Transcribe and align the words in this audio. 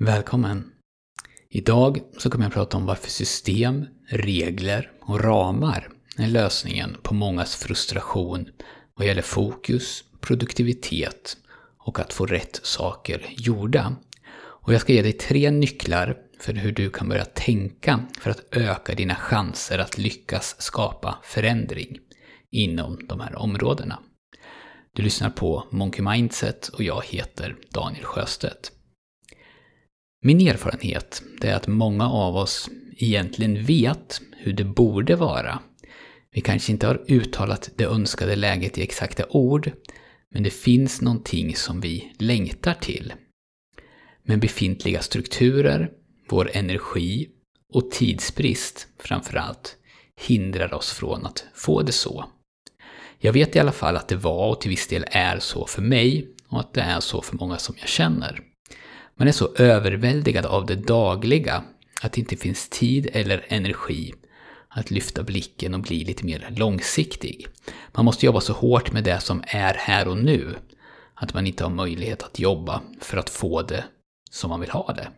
Välkommen! 0.00 0.72
Idag 1.48 2.00
så 2.18 2.30
kommer 2.30 2.44
jag 2.44 2.52
prata 2.52 2.76
om 2.76 2.86
varför 2.86 3.10
system, 3.10 3.86
regler 4.08 4.90
och 5.00 5.24
ramar 5.24 5.88
är 6.16 6.26
lösningen 6.26 6.96
på 7.02 7.14
mångas 7.14 7.56
frustration 7.56 8.48
vad 8.94 9.06
gäller 9.06 9.22
fokus, 9.22 10.04
produktivitet 10.20 11.36
och 11.78 12.00
att 12.00 12.12
få 12.12 12.26
rätt 12.26 12.60
saker 12.62 13.26
gjorda. 13.30 13.96
Och 14.36 14.74
jag 14.74 14.80
ska 14.80 14.92
ge 14.92 15.02
dig 15.02 15.12
tre 15.12 15.50
nycklar 15.50 16.16
för 16.40 16.52
hur 16.52 16.72
du 16.72 16.90
kan 16.90 17.08
börja 17.08 17.24
tänka 17.24 18.00
för 18.20 18.30
att 18.30 18.56
öka 18.56 18.94
dina 18.94 19.14
chanser 19.14 19.78
att 19.78 19.98
lyckas 19.98 20.62
skapa 20.62 21.18
förändring 21.22 21.98
inom 22.50 22.98
de 23.08 23.20
här 23.20 23.36
områdena. 23.36 23.98
Du 24.92 25.02
lyssnar 25.02 25.30
på 25.30 25.64
Monkey 25.70 26.02
Mindset 26.04 26.68
och 26.68 26.82
jag 26.82 27.04
heter 27.04 27.56
Daniel 27.70 28.04
Sjöstedt. 28.04 28.72
Min 30.28 30.48
erfarenhet 30.48 31.22
är 31.40 31.54
att 31.54 31.66
många 31.66 32.08
av 32.08 32.36
oss 32.36 32.70
egentligen 32.96 33.64
vet 33.64 34.20
hur 34.36 34.52
det 34.52 34.64
borde 34.64 35.16
vara. 35.16 35.58
Vi 36.32 36.40
kanske 36.40 36.72
inte 36.72 36.86
har 36.86 37.04
uttalat 37.08 37.70
det 37.76 37.84
önskade 37.84 38.36
läget 38.36 38.78
i 38.78 38.82
exakta 38.82 39.24
ord, 39.30 39.72
men 40.30 40.42
det 40.42 40.50
finns 40.50 41.00
någonting 41.00 41.56
som 41.56 41.80
vi 41.80 42.12
längtar 42.18 42.74
till. 42.74 43.12
Men 44.22 44.40
befintliga 44.40 45.02
strukturer, 45.02 45.90
vår 46.30 46.50
energi 46.52 47.28
och 47.74 47.90
tidsbrist 47.90 48.88
framförallt 48.98 49.76
hindrar 50.26 50.74
oss 50.74 50.92
från 50.92 51.26
att 51.26 51.44
få 51.54 51.82
det 51.82 51.92
så. 51.92 52.24
Jag 53.18 53.32
vet 53.32 53.56
i 53.56 53.58
alla 53.58 53.72
fall 53.72 53.96
att 53.96 54.08
det 54.08 54.16
var 54.16 54.48
och 54.48 54.60
till 54.60 54.70
viss 54.70 54.88
del 54.88 55.04
är 55.10 55.38
så 55.38 55.66
för 55.66 55.82
mig 55.82 56.28
och 56.48 56.60
att 56.60 56.74
det 56.74 56.80
är 56.80 57.00
så 57.00 57.22
för 57.22 57.36
många 57.36 57.58
som 57.58 57.74
jag 57.78 57.88
känner. 57.88 58.47
Man 59.18 59.28
är 59.28 59.32
så 59.32 59.54
överväldigad 59.54 60.46
av 60.46 60.66
det 60.66 60.74
dagliga 60.74 61.64
att 62.02 62.12
det 62.12 62.20
inte 62.20 62.36
finns 62.36 62.68
tid 62.68 63.08
eller 63.12 63.46
energi 63.48 64.14
att 64.68 64.90
lyfta 64.90 65.22
blicken 65.22 65.74
och 65.74 65.80
bli 65.80 66.04
lite 66.04 66.24
mer 66.24 66.54
långsiktig. 66.56 67.46
Man 67.92 68.04
måste 68.04 68.26
jobba 68.26 68.40
så 68.40 68.52
hårt 68.52 68.92
med 68.92 69.04
det 69.04 69.20
som 69.20 69.42
är 69.46 69.74
här 69.74 70.08
och 70.08 70.18
nu 70.18 70.56
att 71.14 71.34
man 71.34 71.46
inte 71.46 71.64
har 71.64 71.70
möjlighet 71.70 72.22
att 72.22 72.38
jobba 72.38 72.82
för 73.00 73.16
att 73.16 73.30
få 73.30 73.62
det 73.62 73.84
som 74.30 74.50
man 74.50 74.60
vill 74.60 74.70
ha 74.70 74.92
det. 74.92 75.08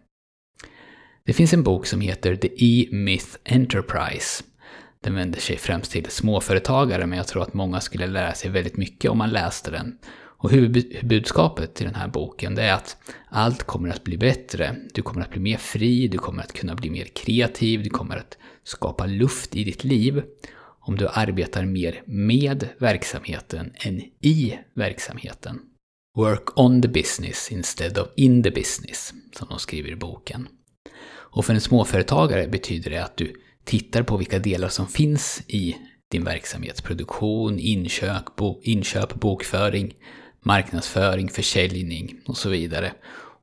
Det 1.24 1.32
finns 1.32 1.52
en 1.52 1.62
bok 1.62 1.86
som 1.86 2.00
heter 2.00 2.36
The 2.36 2.48
E-Myth 2.56 3.36
Enterprise. 3.44 4.44
Den 5.02 5.14
vänder 5.14 5.40
sig 5.40 5.56
främst 5.56 5.92
till 5.92 6.10
småföretagare 6.10 7.06
men 7.06 7.18
jag 7.18 7.28
tror 7.28 7.42
att 7.42 7.54
många 7.54 7.80
skulle 7.80 8.06
lära 8.06 8.34
sig 8.34 8.50
väldigt 8.50 8.76
mycket 8.76 9.10
om 9.10 9.18
man 9.18 9.30
läste 9.30 9.70
den. 9.70 9.98
Och 10.42 10.50
huvudbudskapet 10.50 11.80
i 11.80 11.84
den 11.84 11.94
här 11.94 12.08
boken 12.08 12.54
det 12.54 12.62
är 12.62 12.74
att 12.74 12.96
allt 13.28 13.62
kommer 13.62 13.88
att 13.88 14.04
bli 14.04 14.18
bättre. 14.18 14.76
Du 14.94 15.02
kommer 15.02 15.22
att 15.22 15.30
bli 15.30 15.40
mer 15.40 15.56
fri, 15.56 16.08
du 16.08 16.18
kommer 16.18 16.42
att 16.42 16.52
kunna 16.52 16.74
bli 16.74 16.90
mer 16.90 17.04
kreativ, 17.04 17.82
du 17.82 17.90
kommer 17.90 18.16
att 18.16 18.38
skapa 18.64 19.06
luft 19.06 19.56
i 19.56 19.64
ditt 19.64 19.84
liv 19.84 20.22
om 20.80 20.96
du 20.96 21.08
arbetar 21.08 21.64
mer 21.64 22.02
med 22.06 22.68
verksamheten 22.78 23.72
än 23.74 24.00
i 24.20 24.58
verksamheten. 24.74 25.60
Work 26.16 26.58
on 26.58 26.82
the 26.82 26.88
business 26.88 27.52
instead 27.52 27.98
of 27.98 28.08
in 28.16 28.42
the 28.42 28.50
business, 28.50 29.12
som 29.32 29.48
de 29.48 29.58
skriver 29.58 29.90
i 29.90 29.96
boken. 29.96 30.48
Och 31.08 31.44
för 31.44 31.54
en 31.54 31.60
småföretagare 31.60 32.48
betyder 32.48 32.90
det 32.90 33.04
att 33.04 33.16
du 33.16 33.34
tittar 33.64 34.02
på 34.02 34.16
vilka 34.16 34.38
delar 34.38 34.68
som 34.68 34.86
finns 34.86 35.42
i 35.46 35.76
din 36.10 36.24
verksamhet. 36.24 36.84
Produktion, 36.84 37.58
inköp, 37.58 38.36
bo, 38.36 38.60
inköp 38.62 39.14
bokföring, 39.14 39.94
marknadsföring, 40.42 41.28
försäljning 41.28 42.20
och 42.26 42.36
så 42.36 42.48
vidare. 42.48 42.92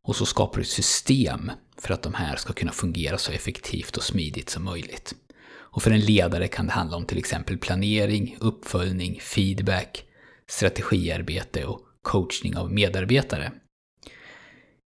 Och 0.03 0.15
så 0.15 0.25
skapar 0.25 0.55
du 0.55 0.61
ett 0.61 0.67
system 0.67 1.51
för 1.77 1.93
att 1.93 2.03
de 2.03 2.13
här 2.13 2.35
ska 2.35 2.53
kunna 2.53 2.71
fungera 2.71 3.17
så 3.17 3.31
effektivt 3.31 3.97
och 3.97 4.03
smidigt 4.03 4.49
som 4.49 4.63
möjligt. 4.63 5.15
Och 5.77 5.83
för 5.83 5.91
en 5.91 5.99
ledare 5.99 6.47
kan 6.47 6.65
det 6.65 6.71
handla 6.71 6.97
om 6.97 7.05
till 7.05 7.17
exempel 7.17 7.57
planering, 7.57 8.37
uppföljning, 8.39 9.19
feedback, 9.21 10.03
strategiarbete 10.49 11.65
och 11.65 11.81
coachning 12.01 12.57
av 12.57 12.73
medarbetare. 12.73 13.51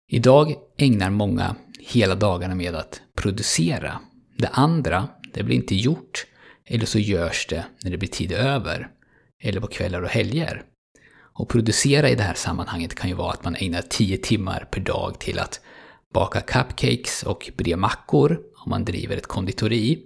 Idag 0.07 0.55
ägnar 0.77 1.09
många 1.09 1.55
hela 1.79 2.15
dagarna 2.15 2.55
med 2.55 2.75
att 2.75 3.01
producera. 3.15 4.01
Det 4.37 4.47
andra, 4.47 5.07
det 5.33 5.43
blir 5.43 5.55
inte 5.55 5.75
gjort, 5.75 6.25
eller 6.65 6.85
så 6.85 6.99
görs 6.99 7.47
det 7.49 7.65
när 7.83 7.91
det 7.91 7.97
blir 7.97 8.09
tid 8.09 8.31
över, 8.31 8.89
eller 9.43 9.61
på 9.61 9.67
kvällar 9.67 10.01
och 10.01 10.09
helger. 10.09 10.63
Och 11.39 11.49
producera 11.49 12.09
i 12.09 12.15
det 12.15 12.23
här 12.23 12.33
sammanhanget 12.33 12.95
kan 12.95 13.09
ju 13.09 13.15
vara 13.15 13.31
att 13.31 13.43
man 13.43 13.55
ägnar 13.55 13.81
10 13.81 14.17
timmar 14.17 14.67
per 14.71 14.81
dag 14.81 15.19
till 15.19 15.39
att 15.39 15.61
baka 16.13 16.41
cupcakes 16.41 17.23
och 17.23 17.51
bre 17.57 17.75
mackor 17.75 18.39
om 18.55 18.69
man 18.69 18.85
driver 18.85 19.17
ett 19.17 19.27
konditori, 19.27 19.99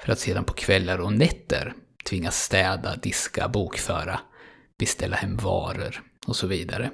för 0.00 0.12
att 0.12 0.18
sedan 0.18 0.44
på 0.44 0.52
kvällar 0.52 0.98
och 0.98 1.12
nätter 1.12 1.74
tvingas 2.08 2.42
städa, 2.42 2.96
diska, 2.96 3.48
bokföra, 3.48 4.20
beställa 4.78 5.16
hem 5.16 5.36
varor 5.36 6.02
och 6.26 6.36
så 6.36 6.46
vidare. 6.46 6.90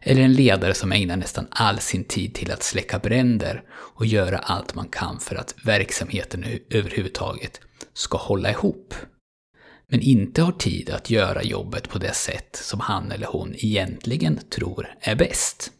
Eller 0.00 0.22
en 0.22 0.32
ledare 0.32 0.74
som 0.74 0.92
ägnar 0.92 1.16
nästan 1.16 1.46
all 1.50 1.78
sin 1.78 2.04
tid 2.04 2.34
till 2.34 2.52
att 2.52 2.62
släcka 2.62 2.98
bränder 2.98 3.62
och 3.70 4.06
göra 4.06 4.38
allt 4.38 4.74
man 4.74 4.88
kan 4.88 5.20
för 5.20 5.36
att 5.36 5.54
verksamheten 5.64 6.44
överhuvudtaget 6.70 7.60
ska 7.94 8.18
hålla 8.18 8.50
ihop. 8.50 8.94
Men 9.90 10.00
inte 10.00 10.42
har 10.42 10.52
tid 10.52 10.90
att 10.90 11.10
göra 11.10 11.42
jobbet 11.42 11.88
på 11.88 11.98
det 11.98 12.14
sätt 12.14 12.56
som 12.62 12.80
han 12.80 13.12
eller 13.12 13.26
hon 13.26 13.54
egentligen 13.56 14.40
tror 14.50 14.94
är 15.00 15.16
bäst. 15.16 15.72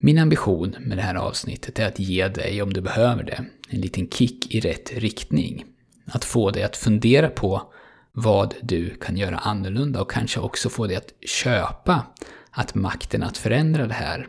Min 0.00 0.18
ambition 0.18 0.76
med 0.80 0.98
det 0.98 1.02
här 1.02 1.14
avsnittet 1.14 1.78
är 1.78 1.86
att 1.86 1.98
ge 1.98 2.28
dig, 2.28 2.62
om 2.62 2.72
du 2.72 2.80
behöver 2.80 3.22
det, 3.22 3.44
en 3.68 3.80
liten 3.80 4.08
kick 4.08 4.54
i 4.54 4.60
rätt 4.60 4.92
riktning. 4.92 5.64
Att 6.06 6.24
få 6.24 6.50
dig 6.50 6.62
att 6.62 6.76
fundera 6.76 7.28
på 7.28 7.72
vad 8.12 8.54
du 8.62 8.94
kan 8.94 9.16
göra 9.16 9.38
annorlunda 9.38 10.00
och 10.00 10.10
kanske 10.10 10.40
också 10.40 10.68
få 10.68 10.86
dig 10.86 10.96
att 10.96 11.12
köpa 11.28 12.06
att 12.50 12.74
makten 12.74 13.22
att 13.22 13.38
förändra 13.38 13.86
det 13.86 13.94
här, 13.94 14.26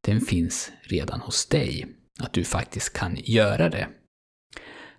den 0.00 0.20
finns 0.20 0.72
redan 0.82 1.20
hos 1.20 1.46
dig. 1.46 1.86
Att 2.20 2.32
du 2.32 2.44
faktiskt 2.44 2.92
kan 2.92 3.16
göra 3.24 3.68
det. 3.68 3.88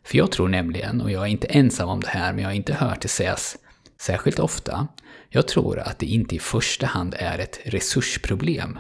För 0.06 0.18
jag 0.18 0.32
tror 0.32 0.48
nämligen, 0.48 1.02
och 1.02 1.12
jag 1.12 1.24
är 1.24 1.28
inte 1.28 1.48
ensam 1.48 1.90
om 1.90 2.00
det 2.00 2.08
här, 2.08 2.34
men 2.34 2.42
jag 2.42 2.50
har 2.50 2.56
inte 2.56 2.74
hört 2.74 3.02
det 3.02 3.08
sägas 3.08 3.58
särskilt 4.02 4.40
ofta, 4.40 4.88
jag 5.30 5.48
tror 5.48 5.80
att 5.80 6.00
det 6.00 6.06
inte 6.06 6.36
i 6.36 6.40
första 6.40 6.86
hand 6.86 7.16
är 7.20 7.40
ett 7.40 7.60
resursproblem, 7.64 8.80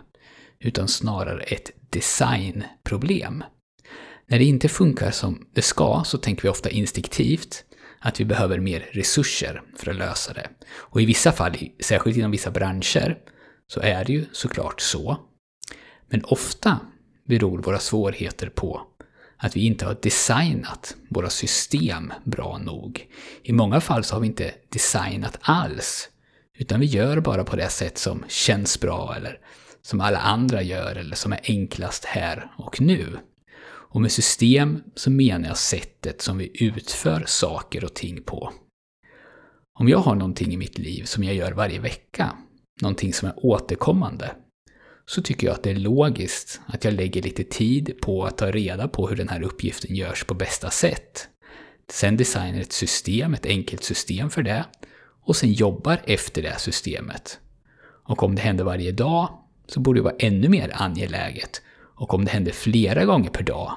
utan 0.59 0.87
snarare 0.87 1.43
ett 1.43 1.71
designproblem. 1.89 3.43
När 4.27 4.39
det 4.39 4.45
inte 4.45 4.69
funkar 4.69 5.11
som 5.11 5.47
det 5.53 5.61
ska 5.61 6.03
så 6.05 6.17
tänker 6.17 6.43
vi 6.43 6.49
ofta 6.49 6.69
instinktivt 6.69 7.63
att 7.99 8.19
vi 8.19 8.25
behöver 8.25 8.59
mer 8.59 8.89
resurser 8.91 9.61
för 9.77 9.91
att 9.91 9.97
lösa 9.97 10.33
det. 10.33 10.49
Och 10.73 11.01
i 11.01 11.05
vissa 11.05 11.31
fall, 11.31 11.57
särskilt 11.83 12.17
inom 12.17 12.31
vissa 12.31 12.51
branscher, 12.51 13.17
så 13.67 13.79
är 13.79 14.05
det 14.05 14.13
ju 14.13 14.25
såklart 14.31 14.81
så. 14.81 15.17
Men 16.09 16.23
ofta 16.25 16.79
beror 17.27 17.61
våra 17.61 17.79
svårigheter 17.79 18.49
på 18.49 18.81
att 19.43 19.55
vi 19.55 19.65
inte 19.65 19.85
har 19.85 19.97
designat 20.01 20.95
våra 21.09 21.29
system 21.29 22.13
bra 22.23 22.57
nog. 22.57 23.07
I 23.43 23.53
många 23.53 23.81
fall 23.81 24.03
så 24.03 24.15
har 24.15 24.21
vi 24.21 24.27
inte 24.27 24.53
designat 24.69 25.37
alls, 25.41 26.09
utan 26.57 26.79
vi 26.79 26.85
gör 26.85 27.19
bara 27.19 27.43
på 27.43 27.55
det 27.55 27.69
sätt 27.69 27.97
som 27.97 28.23
känns 28.27 28.79
bra 28.79 29.13
eller 29.17 29.39
som 29.81 30.01
alla 30.01 30.19
andra 30.19 30.61
gör 30.61 30.95
eller 30.95 31.15
som 31.15 31.33
är 31.33 31.39
enklast 31.43 32.05
här 32.05 32.51
och 32.57 32.81
nu. 32.81 33.17
Och 33.63 34.01
med 34.01 34.11
system 34.11 34.83
så 34.95 35.11
menar 35.11 35.47
jag 35.47 35.57
sättet 35.57 36.21
som 36.21 36.37
vi 36.37 36.51
utför 36.65 37.23
saker 37.27 37.83
och 37.83 37.93
ting 37.93 38.23
på. 38.23 38.53
Om 39.79 39.89
jag 39.89 39.99
har 39.99 40.15
någonting 40.15 40.53
i 40.53 40.57
mitt 40.57 40.77
liv 40.77 41.03
som 41.03 41.23
jag 41.23 41.35
gör 41.35 41.51
varje 41.51 41.79
vecka, 41.79 42.37
någonting 42.81 43.13
som 43.13 43.27
är 43.27 43.45
återkommande, 43.45 44.35
så 45.05 45.21
tycker 45.21 45.47
jag 45.47 45.53
att 45.53 45.63
det 45.63 45.69
är 45.69 45.75
logiskt 45.75 46.61
att 46.65 46.83
jag 46.83 46.93
lägger 46.93 47.21
lite 47.21 47.43
tid 47.43 47.93
på 48.01 48.25
att 48.25 48.37
ta 48.37 48.51
reda 48.51 48.87
på 48.87 49.07
hur 49.07 49.15
den 49.15 49.29
här 49.29 49.43
uppgiften 49.43 49.95
görs 49.95 50.23
på 50.23 50.33
bästa 50.33 50.69
sätt. 50.69 51.27
Sen 51.91 52.17
designar 52.17 52.61
ett 52.61 52.73
system, 52.73 53.33
ett 53.33 53.45
enkelt 53.45 53.83
system 53.83 54.29
för 54.29 54.41
det, 54.41 54.65
och 55.23 55.35
sen 55.35 55.53
jobbar 55.53 56.01
efter 56.03 56.41
det 56.41 56.59
systemet. 56.59 57.39
Och 58.03 58.23
om 58.23 58.35
det 58.35 58.41
händer 58.41 58.63
varje 58.63 58.91
dag 58.91 59.29
så 59.67 59.79
borde 59.79 59.99
det 59.99 60.03
vara 60.03 60.15
ännu 60.19 60.49
mer 60.49 60.71
angeläget. 60.73 61.61
Och 61.95 62.13
om 62.13 62.25
det 62.25 62.31
händer 62.31 62.51
flera 62.51 63.05
gånger 63.05 63.29
per 63.29 63.43
dag, 63.43 63.71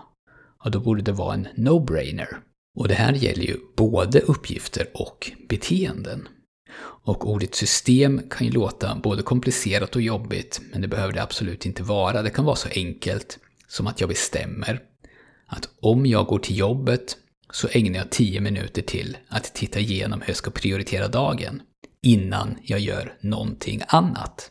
ja 0.64 0.70
då 0.70 0.80
borde 0.80 1.02
det 1.02 1.12
vara 1.12 1.34
en 1.34 1.48
no-brainer. 1.56 2.28
Och 2.76 2.88
det 2.88 2.94
här 2.94 3.12
gäller 3.12 3.44
ju 3.44 3.56
både 3.76 4.20
uppgifter 4.20 4.86
och 4.94 5.32
beteenden. 5.48 6.28
Och 7.06 7.30
ordet 7.30 7.54
system 7.54 8.22
kan 8.30 8.46
ju 8.46 8.52
låta 8.52 8.94
både 8.94 9.22
komplicerat 9.22 9.96
och 9.96 10.02
jobbigt, 10.02 10.60
men 10.72 10.80
det 10.80 10.88
behöver 10.88 11.12
det 11.12 11.22
absolut 11.22 11.66
inte 11.66 11.82
vara. 11.82 12.22
Det 12.22 12.30
kan 12.30 12.44
vara 12.44 12.56
så 12.56 12.68
enkelt 12.68 13.38
som 13.68 13.86
att 13.86 14.00
jag 14.00 14.08
bestämmer 14.08 14.80
att 15.46 15.68
om 15.80 16.06
jag 16.06 16.26
går 16.26 16.38
till 16.38 16.58
jobbet 16.58 17.16
så 17.50 17.68
ägnar 17.70 17.98
jag 17.98 18.10
10 18.10 18.40
minuter 18.40 18.82
till 18.82 19.16
att 19.28 19.54
titta 19.54 19.80
igenom 19.80 20.20
hur 20.20 20.28
jag 20.28 20.36
ska 20.36 20.50
prioritera 20.50 21.08
dagen 21.08 21.62
innan 22.02 22.56
jag 22.62 22.80
gör 22.80 23.16
någonting 23.20 23.82
annat. 23.88 24.50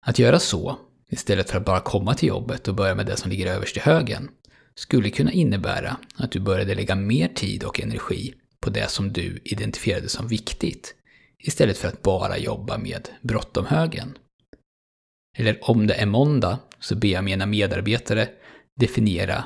Att 0.00 0.18
göra 0.18 0.38
så 0.38 0.78
istället 1.10 1.50
för 1.50 1.58
att 1.58 1.64
bara 1.64 1.80
komma 1.80 2.14
till 2.14 2.28
jobbet 2.28 2.68
och 2.68 2.74
börja 2.74 2.94
med 2.94 3.06
det 3.06 3.16
som 3.16 3.30
ligger 3.30 3.46
överst 3.46 3.76
i 3.76 3.80
högen, 3.80 4.28
skulle 4.74 5.10
kunna 5.10 5.32
innebära 5.32 5.96
att 6.16 6.30
du 6.30 6.40
började 6.40 6.74
lägga 6.74 6.94
mer 6.94 7.28
tid 7.28 7.64
och 7.64 7.80
energi 7.80 8.34
på 8.60 8.70
det 8.70 8.90
som 8.90 9.12
du 9.12 9.40
identifierade 9.44 10.08
som 10.08 10.28
viktigt, 10.28 10.94
istället 11.38 11.78
för 11.78 11.88
att 11.88 12.02
bara 12.02 12.38
jobba 12.38 12.78
med 12.78 13.08
bråttomhögen. 13.22 14.18
Eller 15.36 15.70
om 15.70 15.86
det 15.86 15.94
är 15.94 16.06
måndag 16.06 16.58
så 16.78 16.96
ber 16.96 17.08
jag 17.08 17.24
mina 17.24 17.46
medarbetare 17.46 18.28
definiera 18.80 19.44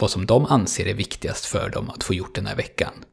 vad 0.00 0.10
som 0.10 0.26
de 0.26 0.46
anser 0.46 0.86
är 0.86 0.94
viktigast 0.94 1.46
för 1.46 1.70
dem 1.70 1.90
att 1.90 2.04
få 2.04 2.14
gjort 2.14 2.34
den 2.34 2.46
här 2.46 2.56
veckan. 2.56 3.04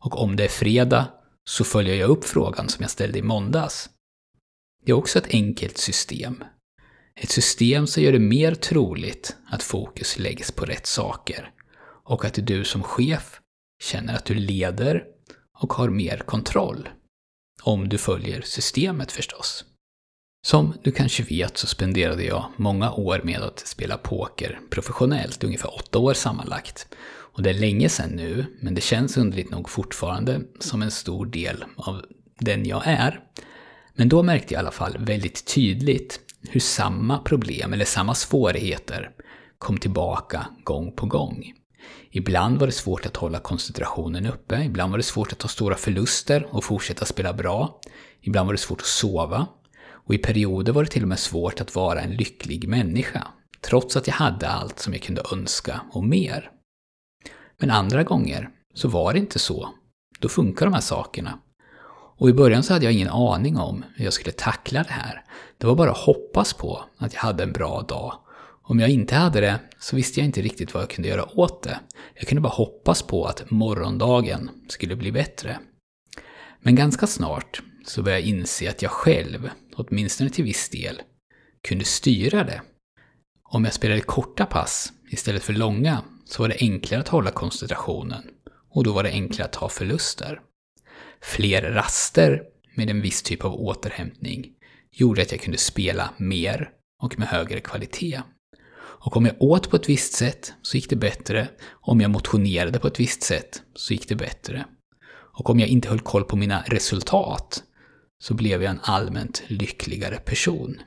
Och 0.00 0.22
om 0.22 0.36
det 0.36 0.44
är 0.44 0.48
fredag 0.48 1.08
så 1.44 1.64
följer 1.64 1.94
jag 1.94 2.10
upp 2.10 2.24
frågan 2.24 2.68
som 2.68 2.82
jag 2.82 2.90
ställde 2.90 3.18
i 3.18 3.22
måndags. 3.22 3.90
Det 4.84 4.92
är 4.92 4.96
också 4.96 5.18
ett 5.18 5.34
enkelt 5.34 5.78
system. 5.78 6.44
Ett 7.14 7.30
system 7.30 7.86
som 7.86 8.02
gör 8.02 8.12
det 8.12 8.18
mer 8.18 8.54
troligt 8.54 9.36
att 9.46 9.62
fokus 9.62 10.18
läggs 10.18 10.52
på 10.52 10.64
rätt 10.64 10.86
saker 10.86 11.50
och 12.04 12.24
att 12.24 12.46
du 12.46 12.64
som 12.64 12.82
chef 12.82 13.39
känner 13.82 14.14
att 14.14 14.24
du 14.24 14.34
leder 14.34 15.04
och 15.58 15.72
har 15.72 15.88
mer 15.88 16.16
kontroll. 16.18 16.88
Om 17.62 17.88
du 17.88 17.98
följer 17.98 18.40
systemet 18.40 19.12
förstås. 19.12 19.64
Som 20.46 20.74
du 20.82 20.92
kanske 20.92 21.22
vet 21.22 21.58
så 21.58 21.66
spenderade 21.66 22.24
jag 22.24 22.52
många 22.56 22.92
år 22.92 23.20
med 23.24 23.42
att 23.42 23.58
spela 23.58 23.96
poker 23.96 24.60
professionellt, 24.70 25.44
ungefär 25.44 25.74
åtta 25.74 25.98
år 25.98 26.14
sammanlagt. 26.14 26.88
Och 27.32 27.42
det 27.42 27.50
är 27.50 27.54
länge 27.54 27.88
sedan 27.88 28.10
nu, 28.10 28.46
men 28.60 28.74
det 28.74 28.80
känns 28.80 29.16
underligt 29.16 29.50
nog 29.50 29.68
fortfarande 29.68 30.40
som 30.60 30.82
en 30.82 30.90
stor 30.90 31.26
del 31.26 31.64
av 31.76 32.04
den 32.38 32.66
jag 32.66 32.82
är. 32.86 33.20
Men 33.94 34.08
då 34.08 34.22
märkte 34.22 34.54
jag 34.54 34.58
i 34.58 34.62
alla 34.62 34.70
fall 34.70 34.96
väldigt 34.98 35.54
tydligt 35.54 36.20
hur 36.40 36.60
samma 36.60 37.18
problem 37.18 37.72
eller 37.72 37.84
samma 37.84 38.14
svårigheter 38.14 39.10
kom 39.58 39.78
tillbaka 39.78 40.46
gång 40.64 40.92
på 40.92 41.06
gång. 41.06 41.52
Ibland 42.10 42.58
var 42.58 42.66
det 42.66 42.72
svårt 42.72 43.06
att 43.06 43.16
hålla 43.16 43.38
koncentrationen 43.38 44.26
uppe, 44.26 44.64
ibland 44.64 44.90
var 44.90 44.98
det 44.98 45.04
svårt 45.04 45.32
att 45.32 45.38
ta 45.38 45.48
stora 45.48 45.76
förluster 45.76 46.46
och 46.50 46.64
fortsätta 46.64 47.04
spela 47.04 47.32
bra. 47.32 47.80
Ibland 48.20 48.46
var 48.46 48.54
det 48.54 48.58
svårt 48.58 48.80
att 48.80 48.86
sova. 48.86 49.46
Och 49.88 50.14
i 50.14 50.18
perioder 50.18 50.72
var 50.72 50.84
det 50.84 50.90
till 50.90 51.02
och 51.02 51.08
med 51.08 51.18
svårt 51.18 51.60
att 51.60 51.74
vara 51.74 52.00
en 52.00 52.10
lycklig 52.10 52.68
människa, 52.68 53.26
trots 53.60 53.96
att 53.96 54.06
jag 54.06 54.14
hade 54.14 54.48
allt 54.48 54.78
som 54.78 54.92
jag 54.92 55.02
kunde 55.02 55.22
önska 55.32 55.80
och 55.92 56.04
mer. 56.04 56.50
Men 57.58 57.70
andra 57.70 58.02
gånger 58.02 58.50
så 58.74 58.88
var 58.88 59.12
det 59.12 59.18
inte 59.18 59.38
så. 59.38 59.68
Då 60.18 60.28
funkar 60.28 60.66
de 60.66 60.74
här 60.74 60.80
sakerna. 60.80 61.38
Och 62.20 62.28
i 62.28 62.32
början 62.32 62.62
så 62.62 62.72
hade 62.72 62.84
jag 62.84 62.94
ingen 62.94 63.08
aning 63.08 63.56
om 63.56 63.84
hur 63.94 64.04
jag 64.04 64.12
skulle 64.12 64.32
tackla 64.32 64.82
det 64.82 64.92
här. 64.92 65.24
Det 65.58 65.66
var 65.66 65.74
bara 65.74 65.90
att 65.90 65.98
hoppas 65.98 66.52
på 66.54 66.84
att 66.98 67.14
jag 67.14 67.20
hade 67.20 67.42
en 67.42 67.52
bra 67.52 67.82
dag. 67.82 68.19
Om 68.70 68.80
jag 68.80 68.90
inte 68.90 69.14
hade 69.14 69.40
det 69.40 69.60
så 69.78 69.96
visste 69.96 70.20
jag 70.20 70.24
inte 70.24 70.42
riktigt 70.42 70.74
vad 70.74 70.82
jag 70.82 70.90
kunde 70.90 71.08
göra 71.08 71.38
åt 71.38 71.62
det. 71.62 71.80
Jag 72.14 72.28
kunde 72.28 72.40
bara 72.40 72.52
hoppas 72.52 73.02
på 73.02 73.24
att 73.24 73.50
morgondagen 73.50 74.50
skulle 74.68 74.96
bli 74.96 75.12
bättre. 75.12 75.58
Men 76.60 76.74
ganska 76.74 77.06
snart 77.06 77.62
så 77.84 78.02
började 78.02 78.20
jag 78.20 78.28
inse 78.28 78.70
att 78.70 78.82
jag 78.82 78.90
själv, 78.90 79.50
åtminstone 79.76 80.30
till 80.30 80.44
viss 80.44 80.68
del, 80.68 81.02
kunde 81.68 81.84
styra 81.84 82.44
det. 82.44 82.62
Om 83.42 83.64
jag 83.64 83.74
spelade 83.74 84.00
korta 84.00 84.46
pass 84.46 84.92
istället 85.10 85.42
för 85.42 85.52
långa 85.52 86.04
så 86.24 86.42
var 86.42 86.48
det 86.48 86.56
enklare 86.60 87.00
att 87.00 87.08
hålla 87.08 87.30
koncentrationen 87.30 88.22
och 88.70 88.84
då 88.84 88.92
var 88.92 89.02
det 89.02 89.10
enklare 89.10 89.44
att 89.44 89.52
ta 89.52 89.68
förluster. 89.68 90.40
Fler 91.20 91.62
raster 91.62 92.42
med 92.74 92.90
en 92.90 93.00
viss 93.00 93.22
typ 93.22 93.44
av 93.44 93.54
återhämtning 93.54 94.52
gjorde 94.92 95.22
att 95.22 95.32
jag 95.32 95.40
kunde 95.40 95.58
spela 95.58 96.10
mer 96.16 96.70
och 97.02 97.18
med 97.18 97.28
högre 97.28 97.60
kvalitet. 97.60 98.22
Och 99.00 99.16
om 99.16 99.26
jag 99.26 99.42
åt 99.42 99.70
på 99.70 99.76
ett 99.76 99.88
visst 99.88 100.12
sätt 100.12 100.52
så 100.62 100.76
gick 100.76 100.90
det 100.90 100.96
bättre. 100.96 101.48
Om 101.70 102.00
jag 102.00 102.10
motionerade 102.10 102.78
på 102.78 102.86
ett 102.86 103.00
visst 103.00 103.22
sätt 103.22 103.62
så 103.74 103.92
gick 103.92 104.08
det 104.08 104.16
bättre. 104.16 104.64
Och 105.38 105.50
om 105.50 105.60
jag 105.60 105.68
inte 105.68 105.88
höll 105.88 106.00
koll 106.00 106.24
på 106.24 106.36
mina 106.36 106.62
resultat 106.66 107.62
så 108.18 108.34
blev 108.34 108.62
jag 108.62 108.70
en 108.70 108.80
allmänt 108.82 109.42
lyckligare 109.46 110.16
person. 110.16 110.78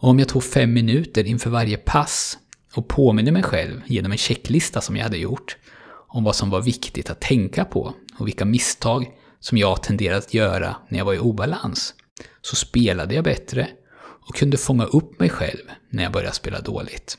Och 0.00 0.08
om 0.08 0.18
jag 0.18 0.28
tog 0.28 0.44
fem 0.44 0.72
minuter 0.72 1.24
inför 1.24 1.50
varje 1.50 1.76
pass 1.76 2.38
och 2.74 2.88
påminner 2.88 3.32
mig 3.32 3.42
själv 3.42 3.80
genom 3.86 4.12
en 4.12 4.18
checklista 4.18 4.80
som 4.80 4.96
jag 4.96 5.02
hade 5.02 5.18
gjort 5.18 5.56
om 6.08 6.24
vad 6.24 6.36
som 6.36 6.50
var 6.50 6.62
viktigt 6.62 7.10
att 7.10 7.20
tänka 7.20 7.64
på 7.64 7.94
och 8.18 8.26
vilka 8.26 8.44
misstag 8.44 9.06
som 9.40 9.58
jag 9.58 9.82
tenderade 9.82 10.18
att 10.18 10.34
göra 10.34 10.76
när 10.88 10.98
jag 10.98 11.04
var 11.04 11.14
i 11.14 11.18
obalans, 11.18 11.94
så 12.40 12.56
spelade 12.56 13.14
jag 13.14 13.24
bättre 13.24 13.68
och 14.28 14.34
kunde 14.34 14.56
fånga 14.56 14.84
upp 14.84 15.20
mig 15.20 15.30
själv 15.30 15.62
när 15.90 16.02
jag 16.02 16.12
började 16.12 16.34
spela 16.34 16.60
dåligt. 16.60 17.18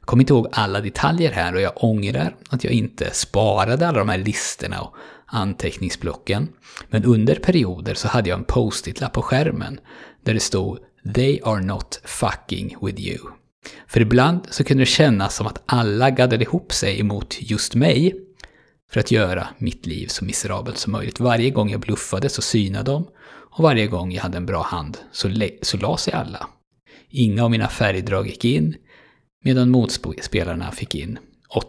Jag 0.00 0.06
kommer 0.06 0.22
inte 0.22 0.32
ihåg 0.32 0.48
alla 0.52 0.80
detaljer 0.80 1.32
här 1.32 1.54
och 1.54 1.60
jag 1.60 1.84
ångrar 1.84 2.36
att 2.50 2.64
jag 2.64 2.72
inte 2.72 3.10
sparade 3.12 3.88
alla 3.88 3.98
de 3.98 4.08
här 4.08 4.18
listorna 4.18 4.80
och 4.80 4.94
anteckningsblocken. 5.26 6.48
Men 6.90 7.04
under 7.04 7.34
perioder 7.34 7.94
så 7.94 8.08
hade 8.08 8.30
jag 8.30 8.38
en 8.38 8.44
post-it-lapp 8.44 9.12
på 9.12 9.22
skärmen 9.22 9.80
där 10.24 10.34
det 10.34 10.40
stod 10.40 10.78
“They 11.14 11.40
are 11.44 11.60
not 11.60 12.00
fucking 12.04 12.76
with 12.80 13.00
you”. 13.00 13.18
För 13.86 14.00
ibland 14.00 14.40
så 14.50 14.64
kunde 14.64 14.82
det 14.82 14.86
kännas 14.86 15.34
som 15.34 15.46
att 15.46 15.62
alla 15.66 16.10
gaddade 16.10 16.44
ihop 16.44 16.72
sig 16.72 17.00
emot 17.00 17.36
just 17.40 17.74
mig 17.74 18.14
för 18.90 19.00
att 19.00 19.10
göra 19.10 19.48
mitt 19.58 19.86
liv 19.86 20.06
så 20.06 20.24
miserabelt 20.24 20.78
som 20.78 20.92
möjligt. 20.92 21.20
Varje 21.20 21.50
gång 21.50 21.70
jag 21.70 21.80
bluffade 21.80 22.28
så 22.28 22.42
synade 22.42 22.90
de 22.90 23.06
och 23.56 23.62
varje 23.62 23.86
gång 23.86 24.12
jag 24.12 24.22
hade 24.22 24.36
en 24.36 24.46
bra 24.46 24.62
hand 24.62 24.98
så, 25.12 25.48
så 25.62 25.76
la 25.76 25.96
sig 25.96 26.12
alla. 26.14 26.48
Inga 27.08 27.44
av 27.44 27.50
mina 27.50 27.68
färgdrag 27.68 28.26
gick 28.26 28.44
in 28.44 28.76
medan 29.44 29.70
motspelarna 29.70 30.72
fick 30.72 30.94
in 30.94 31.18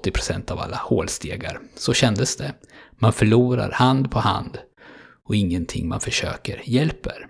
80% 0.04 0.52
av 0.52 0.60
alla 0.60 0.78
hålstegar. 0.78 1.60
Så 1.76 1.94
kändes 1.94 2.36
det. 2.36 2.54
Man 3.00 3.14
förlorar 3.14 3.72
hand 3.72 4.12
på 4.12 4.20
hand 4.20 4.58
och 5.28 5.36
ingenting 5.36 5.88
man 5.88 6.00
försöker 6.00 6.62
hjälper. 6.66 7.28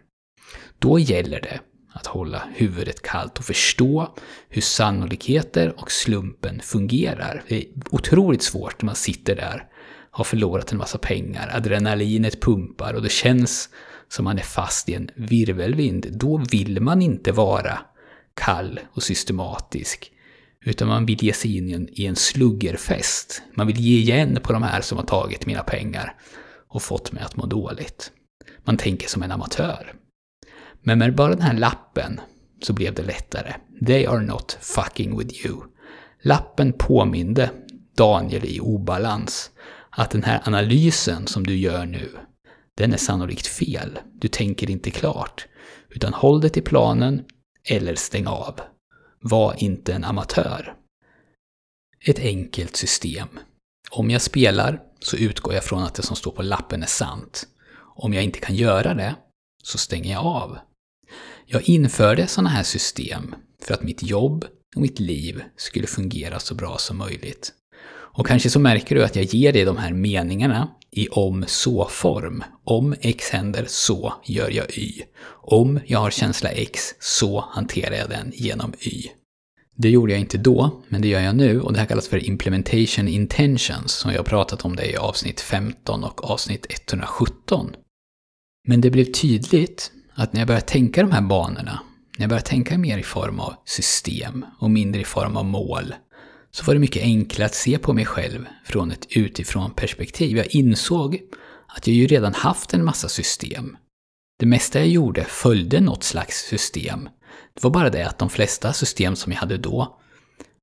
Då 0.80 1.00
gäller 1.00 1.42
det 1.42 1.60
att 1.94 2.07
hålla 2.07 2.44
huvudet 2.56 3.01
kallt 3.01 3.38
och 3.38 3.45
förstå 3.45 4.15
hur 4.50 4.62
sannolikheter 4.62 5.74
och 5.77 5.92
slumpen 5.92 6.60
fungerar. 6.60 7.44
Det 7.48 7.56
är 7.56 7.65
otroligt 7.92 8.44
svårt 8.44 8.81
när 8.81 8.86
man 8.86 8.95
sitter 8.95 9.36
där, 9.36 9.63
har 10.12 10.24
förlorat 10.24 10.71
en 10.71 10.77
massa 10.77 10.98
pengar, 10.98 11.51
adrenalinet 11.56 12.42
pumpar 12.42 12.94
och 12.94 13.01
det 13.01 13.12
känns 13.12 13.69
som 14.09 14.25
man 14.25 14.38
är 14.38 14.44
fast 14.44 14.89
i 14.89 14.94
en 14.94 15.09
virvelvind. 15.15 16.07
Då 16.12 16.38
vill 16.51 16.81
man 16.81 17.01
inte 17.01 17.31
vara 17.31 17.80
kall 18.33 18.80
och 18.94 19.04
systematisk. 19.04 20.12
Utan 20.65 20.88
man 20.88 21.06
vill 21.06 21.24
ge 21.24 21.33
sig 21.33 21.57
in 21.57 21.69
i 21.69 21.74
en, 21.74 21.89
i 21.92 22.06
en 22.06 22.15
sluggerfest. 22.15 23.41
Man 23.53 23.67
vill 23.67 23.79
ge 23.79 23.98
igen 23.98 24.39
på 24.43 24.53
de 24.53 24.63
här 24.63 24.82
som 24.82 24.98
har 24.98 25.05
tagit 25.05 25.46
mina 25.46 25.63
pengar 25.63 26.15
och 26.67 26.84
fått 26.84 27.12
mig 27.12 27.24
att 27.24 27.36
må 27.36 27.46
dåligt. 27.46 28.12
Man 28.63 28.77
tänker 28.77 29.08
som 29.08 29.24
en 29.24 29.32
amatör. 29.32 29.93
Men 30.82 31.00
med 31.00 31.15
bara 31.15 31.29
den 31.29 31.41
här 31.41 31.53
lappen 31.53 32.20
så 32.62 32.74
blev 32.74 32.93
det 32.93 33.03
lättare. 33.03 33.55
They 33.86 34.05
are 34.05 34.22
not 34.22 34.58
fucking 34.62 35.17
with 35.17 35.46
you. 35.46 35.62
Lappen 36.22 36.74
påminde 36.74 37.51
Daniel 37.98 38.46
i 38.46 38.60
obalans 38.60 39.51
att 39.89 40.12
den 40.12 40.24
här 40.24 40.41
analysen 40.46 41.27
som 41.27 41.48
du 41.48 41.55
gör 41.55 41.86
nu, 41.86 42.10
den 42.77 42.93
är 42.93 42.98
sannolikt 42.98 43.48
fel. 43.48 44.00
Du 44.13 44.27
tänker 44.27 44.69
inte 44.69 44.91
klart. 44.91 45.48
Utan 45.89 46.13
håll 46.13 46.41
dig 46.41 46.50
till 46.50 46.63
planen 46.63 47.24
eller 47.63 47.96
stäng 47.96 48.27
av. 48.27 48.60
Var 49.22 49.55
inte 49.57 49.93
en 49.93 50.03
amatör. 50.03 50.75
Ett 52.05 52.19
enkelt 52.19 52.75
system. 52.75 53.27
Om 53.91 54.10
jag 54.10 54.22
spelar 54.22 54.81
så 55.00 55.17
utgår 55.17 55.53
jag 55.53 55.63
från 55.63 55.84
att 55.84 55.96
det 55.96 56.03
som 56.03 56.15
står 56.15 56.31
på 56.31 56.41
lappen 56.41 56.84
är 56.84 56.88
sant. 56.88 57.48
Om 57.96 58.13
jag 58.13 58.24
inte 58.24 58.39
kan 58.39 58.55
göra 58.55 58.93
det 58.93 59.15
så 59.63 59.77
stänger 59.77 60.12
jag 60.12 60.25
av. 60.25 60.57
Jag 61.46 61.69
införde 61.69 62.27
sådana 62.27 62.50
här 62.50 62.63
system 62.63 63.36
för 63.62 63.74
att 63.74 63.84
mitt 63.84 64.03
jobb 64.03 64.46
och 64.75 64.81
mitt 64.81 65.00
liv 65.00 65.43
skulle 65.55 65.88
fungera 65.88 66.39
så 66.39 66.55
bra 66.55 66.77
som 66.77 66.98
möjligt. 66.98 67.53
Och 67.89 68.27
kanske 68.27 68.50
så 68.50 68.60
märker 68.60 68.96
du 68.96 69.03
att 69.03 69.15
jag 69.15 69.25
ger 69.25 69.53
dig 69.53 69.65
de 69.65 69.77
här 69.77 69.93
meningarna 69.93 70.76
i 70.91 71.08
om-så-form. 71.08 72.44
Om 72.63 72.96
X 73.01 73.29
händer, 73.29 73.65
så 73.67 74.13
gör 74.25 74.50
jag 74.50 74.77
Y. 74.77 75.03
Om 75.29 75.79
jag 75.86 76.00
har 76.00 76.12
känsla 76.12 76.50
X, 76.50 76.96
så 77.00 77.46
hanterar 77.50 77.96
jag 77.96 78.10
den 78.10 78.32
genom 78.36 78.74
Y. 78.79 79.10
Det 79.75 79.89
gjorde 79.89 80.12
jag 80.12 80.22
inte 80.22 80.38
då, 80.38 80.82
men 80.88 81.01
det 81.01 81.08
gör 81.08 81.20
jag 81.20 81.36
nu 81.36 81.62
och 81.62 81.74
det 81.74 81.79
här 81.79 81.86
kallas 81.86 82.08
för 82.08 82.25
Implementation 82.25 83.08
Intentions 83.08 83.91
som 83.91 84.12
jag 84.12 84.20
har 84.20 84.24
pratat 84.24 84.65
om 84.65 84.75
det 84.75 84.91
i 84.91 84.98
avsnitt 84.98 85.41
15 85.41 86.03
och 86.03 86.32
avsnitt 86.32 86.65
117. 86.70 87.75
Men 88.67 88.82
det 88.82 88.89
blev 88.89 89.06
tydligt 89.06 89.91
att 90.13 90.34
när 90.34 90.41
jag 90.41 90.48
började 90.48 90.65
tänka 90.65 91.01
de 91.01 91.12
här 91.12 91.22
banorna, 91.22 91.79
när 92.17 92.24
jag 92.24 92.29
började 92.29 92.48
tänka 92.48 92.77
mer 92.77 92.98
i 92.98 93.03
form 93.03 93.39
av 93.39 93.53
system 93.65 94.46
och 94.60 94.70
mindre 94.70 95.01
i 95.01 95.06
form 95.06 95.38
av 95.38 95.46
mål, 95.46 95.94
så 96.51 96.63
var 96.63 96.74
det 96.74 96.80
mycket 96.80 97.04
enklare 97.04 97.46
att 97.46 97.56
se 97.56 97.77
på 97.77 97.94
mig 97.94 98.06
själv 98.06 98.46
från 98.66 98.92
ett 98.92 99.08
utifrån 99.10 99.72
perspektiv. 99.72 100.38
Jag 100.38 100.56
insåg 100.56 101.22
att 101.68 101.88
jag 101.88 101.96
ju 101.96 102.08
redan 102.08 102.34
haft 102.34 102.74
en 102.74 102.86
massa 102.86 103.10
system. 103.10 103.77
Det 104.39 104.46
mesta 104.46 104.80
jag 104.80 104.88
gjorde 104.88 105.24
följde 105.24 105.82
något 105.82 106.04
slags 106.04 106.36
system. 106.38 107.10
Det 107.54 107.63
var 107.63 107.72
bara 107.72 107.89
det 107.89 108.08
att 108.08 108.20
de 108.20 108.30
flesta 108.30 108.74
system 108.74 109.16
som 109.16 109.32
jag 109.32 109.39
hade 109.39 109.58
då 109.58 110.00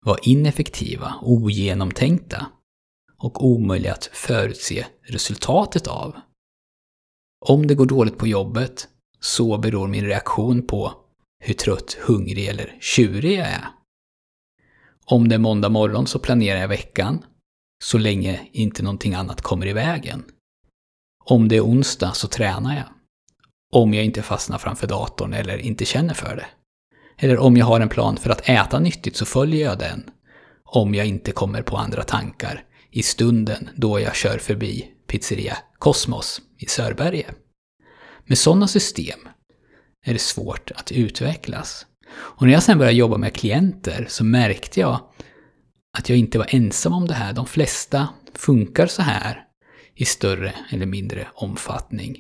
var 0.01 0.19
ineffektiva, 0.23 1.15
ogenomtänkta 1.23 2.47
och 3.19 3.47
omöjliga 3.47 3.93
att 3.93 4.11
förutse 4.13 4.87
resultatet 5.03 5.87
av. 5.87 6.17
Om 7.47 7.67
det 7.67 7.75
går 7.75 7.87
dåligt 7.87 8.19
på 8.19 8.27
jobbet 8.27 8.89
så 9.21 9.59
beror 9.59 9.89
min 9.89 10.07
reaktion 10.07 10.67
på 10.67 10.93
hur 11.39 11.55
trött, 11.55 11.97
hungrig 12.01 12.47
eller 12.47 12.77
tjurig 12.81 13.39
jag 13.39 13.47
är. 13.47 13.65
Om 15.07 15.29
det 15.29 15.35
är 15.35 15.39
måndag 15.39 15.69
morgon 15.69 16.07
så 16.07 16.19
planerar 16.19 16.61
jag 16.61 16.69
veckan, 16.69 17.25
så 17.85 17.99
länge 17.99 18.41
inte 18.53 18.83
någonting 18.83 19.15
annat 19.15 19.41
kommer 19.41 19.67
i 19.67 19.73
vägen. 19.73 20.25
Om 21.25 21.49
det 21.49 21.57
är 21.57 21.65
onsdag 21.65 22.13
så 22.13 22.29
tränar 22.29 22.77
jag. 22.77 22.87
Om 23.73 23.95
jag 23.95 24.05
inte 24.05 24.23
fastnar 24.23 24.59
framför 24.59 24.87
datorn 24.87 25.33
eller 25.33 25.59
inte 25.59 25.85
känner 25.85 26.15
för 26.15 26.37
det. 26.37 26.47
Eller 27.19 27.39
om 27.39 27.57
jag 27.57 27.67
har 27.67 27.81
en 27.81 27.89
plan 27.89 28.17
för 28.17 28.31
att 28.31 28.49
äta 28.49 28.79
nyttigt 28.79 29.17
så 29.17 29.25
följer 29.25 29.65
jag 29.65 29.79
den. 29.79 30.11
Om 30.65 30.95
jag 30.95 31.07
inte 31.07 31.33
kommer 31.33 31.63
på 31.63 31.77
andra 31.77 32.03
tankar 32.03 32.65
i 32.91 33.03
stunden 33.03 33.69
då 33.77 34.01
jag 34.01 34.15
kör 34.15 34.39
förbi 34.39 34.91
pizzeria 35.07 35.59
Kosmos 35.79 36.41
i 36.59 36.67
Sörberge. 36.67 37.27
Med 38.25 38.39
sådana 38.39 38.69
system 38.69 39.19
är 40.07 40.13
det 40.13 40.19
svårt 40.19 40.71
att 40.71 40.93
utvecklas. 40.93 41.87
Och 42.17 42.47
när 42.47 42.53
jag 42.53 42.63
sen 42.63 42.79
började 42.79 42.97
jobba 42.97 43.17
med 43.17 43.35
klienter 43.35 44.07
så 44.09 44.25
märkte 44.25 44.81
jag 44.81 45.01
att 45.99 46.09
jag 46.09 46.19
inte 46.19 46.39
var 46.39 46.47
ensam 46.49 46.93
om 46.93 47.07
det 47.07 47.15
här. 47.15 47.33
De 47.33 47.47
flesta 47.47 48.09
funkar 48.35 48.87
så 48.87 49.03
här 49.03 49.45
i 49.95 50.05
större 50.05 50.55
eller 50.71 50.87
mindre 50.87 51.29
omfattning. 51.35 52.17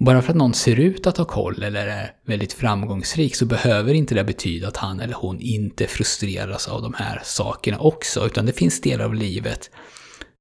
Och 0.00 0.04
bara 0.04 0.22
för 0.22 0.30
att 0.30 0.36
någon 0.36 0.54
ser 0.54 0.80
ut 0.80 1.06
att 1.06 1.16
ha 1.16 1.24
koll 1.24 1.62
eller 1.62 1.86
är 1.86 2.12
väldigt 2.26 2.52
framgångsrik 2.52 3.36
så 3.36 3.46
behöver 3.46 3.94
inte 3.94 4.14
det 4.14 4.24
betyda 4.24 4.68
att 4.68 4.76
han 4.76 5.00
eller 5.00 5.14
hon 5.14 5.40
inte 5.40 5.86
frustreras 5.86 6.68
av 6.68 6.82
de 6.82 6.94
här 6.94 7.20
sakerna 7.24 7.78
också, 7.78 8.26
utan 8.26 8.46
det 8.46 8.52
finns 8.52 8.80
delar 8.80 9.04
av 9.04 9.14
livet 9.14 9.70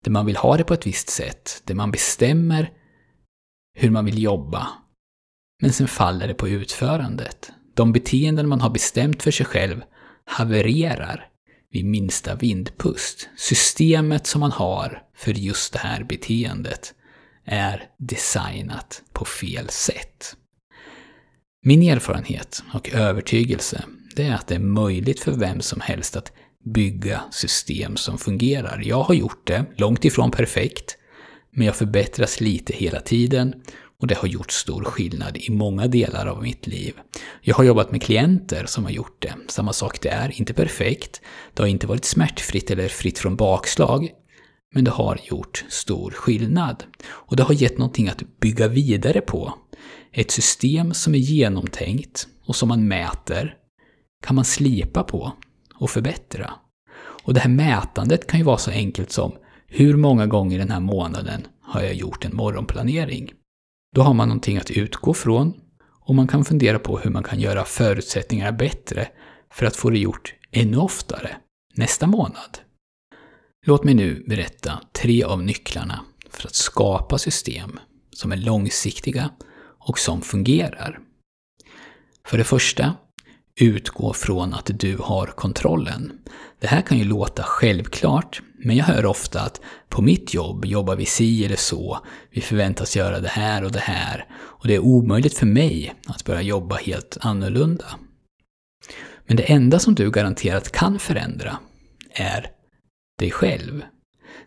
där 0.04 0.12
man 0.12 0.26
vill 0.26 0.38
ha 0.38 0.58
det 0.58 0.64
på 0.64 0.74
ett 0.74 0.88
visst 0.88 1.10
sätt, 1.10 1.62
där 1.66 1.76
man 1.76 1.92
bestämmer 1.92 2.72
hur 3.80 3.90
man 3.90 4.06
vill 4.06 4.24
jobba. 4.24 4.68
Men 5.62 5.74
sen 5.74 5.88
faller 5.88 6.28
det 6.28 6.34
på 6.34 6.48
utförandet. 6.48 7.52
De 7.74 7.92
beteenden 7.92 8.48
man 8.48 8.62
har 8.62 8.70
bestämt 8.70 9.24
för 9.24 9.32
sig 9.32 9.46
själv 9.46 9.82
havererar 10.26 11.28
vid 11.72 11.86
minsta 11.86 12.36
vindpust. 12.36 13.30
Systemet 13.38 14.28
som 14.28 14.40
man 14.40 14.52
har 14.52 15.04
för 15.16 15.32
just 15.32 15.74
det 15.74 15.80
här 15.80 16.04
beteendet 16.04 16.94
är 17.46 17.84
designat 17.98 19.02
på 19.14 19.26
fel 19.26 19.70
sätt. 19.70 20.36
Min 21.66 21.84
erfarenhet 21.84 22.64
och 22.74 22.90
övertygelse 22.94 23.84
det 24.16 24.24
är 24.24 24.36
att 24.36 24.48
det 24.48 24.56
är 24.56 24.60
möjligt 24.60 25.20
för 25.20 25.32
vem 25.32 25.62
som 25.62 25.82
helst 25.82 26.16
att 26.16 26.32
bygga 26.66 27.22
system 27.32 27.98
som 27.98 28.18
fungerar. 28.18 28.82
Jag 28.86 29.04
har 29.04 29.14
gjort 29.14 29.48
det, 29.48 29.66
långt 29.76 30.06
ifrån 30.06 30.32
perfekt, 30.32 30.98
men 31.52 31.66
jag 31.66 31.76
förbättras 31.76 32.42
lite 32.42 32.74
hela 32.74 33.00
tiden 33.00 33.54
och 34.04 34.08
det 34.08 34.18
har 34.18 34.28
gjort 34.28 34.52
stor 34.52 34.84
skillnad 34.84 35.38
i 35.38 35.50
många 35.50 35.88
delar 35.88 36.28
av 36.28 36.44
mitt 36.44 36.68
liv. 36.68 36.94
Jag 37.42 37.56
har 37.56 37.64
jobbat 37.64 37.92
med 37.92 38.02
klienter 38.02 38.66
som 38.66 38.84
har 38.84 38.92
gjort 38.92 39.22
det. 39.22 39.34
Samma 39.48 39.74
sak 39.74 40.02
där, 40.02 40.32
inte 40.40 40.54
perfekt. 40.54 41.22
Det 41.54 41.64
har 41.64 41.68
inte 41.68 41.88
varit 41.88 42.06
smärtfritt 42.06 42.72
eller 42.72 42.88
fritt 42.88 43.20
från 43.20 43.36
bakslag. 43.36 44.10
Men 44.74 44.84
det 44.84 44.92
har 44.92 45.20
gjort 45.24 45.66
stor 45.70 46.12
skillnad. 46.12 46.84
Och 47.06 47.36
det 47.36 47.44
har 47.44 47.54
gett 47.54 47.78
någonting 47.78 48.10
att 48.10 48.40
bygga 48.40 48.68
vidare 48.68 49.22
på. 49.22 49.54
Ett 50.12 50.32
system 50.32 50.94
som 50.94 51.16
är 51.16 51.20
genomtänkt 51.20 52.28
och 52.46 52.56
som 52.56 52.70
man 52.70 52.88
mäter 52.88 53.56
kan 54.26 54.36
man 54.36 54.46
slipa 54.46 55.04
på 55.04 55.32
och 55.76 55.90
förbättra. 55.90 56.54
Och 57.24 57.34
det 57.34 57.40
här 57.40 57.50
mätandet 57.50 58.28
kan 58.28 58.40
ju 58.40 58.46
vara 58.46 58.58
så 58.58 58.72
enkelt 58.72 59.12
som 59.12 59.32
hur 59.68 59.98
många 59.98 60.28
gånger 60.28 60.60
den 60.60 60.72
här 60.72 60.80
månaden 60.80 61.48
har 61.62 61.82
jag 61.82 61.94
gjort 61.94 62.26
en 62.26 62.36
morgonplanering? 62.36 63.34
Då 63.94 64.02
har 64.02 64.14
man 64.14 64.28
någonting 64.28 64.58
att 64.58 64.72
utgå 64.72 65.14
från 65.14 65.54
och 66.00 66.16
man 66.16 66.28
kan 66.28 66.46
fundera 66.46 66.80
på 66.80 67.00
hur 67.00 67.12
man 67.12 67.24
kan 67.24 67.40
göra 67.40 67.66
förutsättningarna 67.66 68.52
bättre 68.52 69.08
för 69.52 69.66
att 69.66 69.76
få 69.76 69.90
det 69.90 70.00
gjort 70.00 70.34
ännu 70.52 70.78
oftare 70.78 71.38
nästa 71.76 72.08
månad. 72.08 72.60
Låt 73.66 73.84
mig 73.84 73.94
nu 73.94 74.24
berätta 74.28 74.80
tre 74.92 75.24
av 75.24 75.44
nycklarna 75.44 76.00
för 76.30 76.48
att 76.48 76.56
skapa 76.56 77.18
system 77.18 77.80
som 78.12 78.32
är 78.32 78.38
långsiktiga 78.38 79.30
och 79.80 80.00
som 80.00 80.22
fungerar. 80.22 81.00
För 82.28 82.38
det 82.38 82.44
första, 82.44 82.94
utgå 83.60 84.14
från 84.14 84.54
att 84.54 84.70
du 84.80 84.98
har 84.98 85.28
kontrollen. 85.28 86.12
Det 86.60 86.68
här 86.68 86.82
kan 86.82 86.98
ju 86.98 87.04
låta 87.04 87.44
självklart, 87.44 88.42
men 88.64 88.76
jag 88.76 88.86
hör 88.86 89.06
ofta 89.06 89.42
att 89.42 89.62
på 89.90 90.02
mitt 90.02 90.34
jobb 90.34 90.66
jobbar 90.66 90.96
vi 90.96 91.06
si 91.06 91.46
eller 91.46 91.56
så, 91.56 92.00
vi 92.32 92.42
förväntas 92.42 92.96
göra 92.96 93.20
det 93.20 93.28
här 93.28 93.64
och 93.64 93.72
det 93.72 93.80
här, 93.80 94.26
och 94.34 94.68
det 94.68 94.76
är 94.76 94.80
omöjligt 94.80 95.38
för 95.38 95.46
mig 95.46 95.94
att 96.08 96.26
börja 96.26 96.42
jobba 96.42 96.76
helt 96.76 97.18
annorlunda. 97.22 97.86
Men 99.28 99.38
det 99.38 99.44
enda 99.44 99.80
som 99.80 99.96
du 99.96 100.12
garanterat 100.12 100.72
kan 100.72 101.00
förändra 101.00 101.58
är 102.12 102.48
dig 103.20 103.32
själv. 103.32 103.82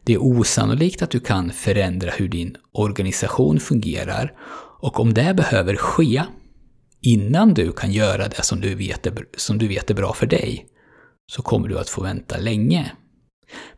Det 0.04 0.14
är 0.14 0.22
osannolikt 0.22 1.02
att 1.02 1.10
du 1.10 1.20
kan 1.20 1.52
förändra 1.52 2.10
hur 2.10 2.28
din 2.28 2.56
organisation 2.72 3.60
fungerar, 3.60 4.32
och 4.80 5.00
om 5.00 5.14
det 5.14 5.34
behöver 5.34 5.76
ske 5.76 6.22
innan 7.00 7.54
du 7.54 7.72
kan 7.72 7.92
göra 7.92 8.28
det 8.28 8.42
som 8.42 8.60
du 8.60 8.74
vet 8.74 9.06
är, 9.06 9.14
som 9.36 9.58
du 9.58 9.68
vet 9.68 9.90
är 9.90 9.94
bra 9.94 10.12
för 10.12 10.26
dig, 10.26 10.66
så 11.32 11.42
kommer 11.42 11.68
du 11.68 11.78
att 11.78 11.88
få 11.88 12.02
vänta 12.02 12.38
länge. 12.38 12.92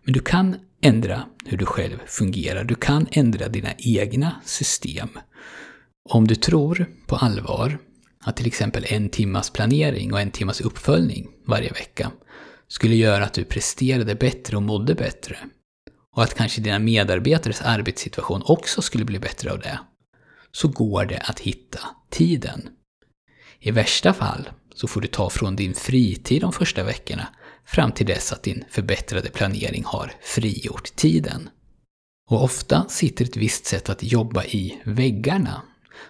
Men 0.04 0.14
du 0.14 0.20
kan 0.20 0.56
ändra 0.80 1.26
hur 1.44 1.56
du 1.56 1.66
själv 1.66 1.98
fungerar. 2.06 2.64
Du 2.64 2.74
kan 2.74 3.06
ändra 3.10 3.48
dina 3.48 3.68
egna 3.78 4.40
system. 4.44 5.08
Om 6.10 6.26
du 6.26 6.34
tror 6.34 6.86
på 7.06 7.16
allvar 7.16 7.78
att 8.20 8.36
till 8.36 8.46
exempel 8.46 8.86
en 8.88 9.08
timmas 9.08 9.50
planering 9.50 10.12
och 10.12 10.20
en 10.20 10.30
timmas 10.30 10.60
uppföljning 10.60 11.28
varje 11.46 11.72
vecka 11.72 12.10
skulle 12.68 12.94
göra 12.94 13.24
att 13.24 13.32
du 13.32 13.44
presterade 13.44 14.14
bättre 14.14 14.56
och 14.56 14.62
mådde 14.62 14.94
bättre, 14.94 15.36
och 16.16 16.22
att 16.22 16.34
kanske 16.34 16.60
dina 16.60 16.78
medarbetares 16.78 17.62
arbetssituation 17.62 18.42
också 18.44 18.82
skulle 18.82 19.04
bli 19.04 19.18
bättre 19.18 19.52
av 19.52 19.58
det, 19.58 19.78
så 20.52 20.68
går 20.68 21.04
det 21.04 21.18
att 21.18 21.40
hitta 21.40 21.80
tiden. 22.10 22.68
I 23.60 23.70
värsta 23.70 24.12
fall 24.12 24.48
så 24.74 24.88
får 24.88 25.00
du 25.00 25.08
ta 25.08 25.30
från 25.30 25.56
din 25.56 25.74
fritid 25.74 26.40
de 26.40 26.52
första 26.52 26.84
veckorna 26.84 27.28
fram 27.68 27.92
till 27.92 28.06
dess 28.06 28.32
att 28.32 28.42
din 28.42 28.64
förbättrade 28.70 29.30
planering 29.30 29.84
har 29.86 30.12
frigjort 30.22 30.96
tiden. 30.96 31.48
Och 32.30 32.44
ofta 32.44 32.88
sitter 32.88 33.24
ett 33.24 33.36
visst 33.36 33.66
sätt 33.66 33.88
att 33.88 34.02
jobba 34.02 34.44
i 34.44 34.80
väggarna. 34.84 35.62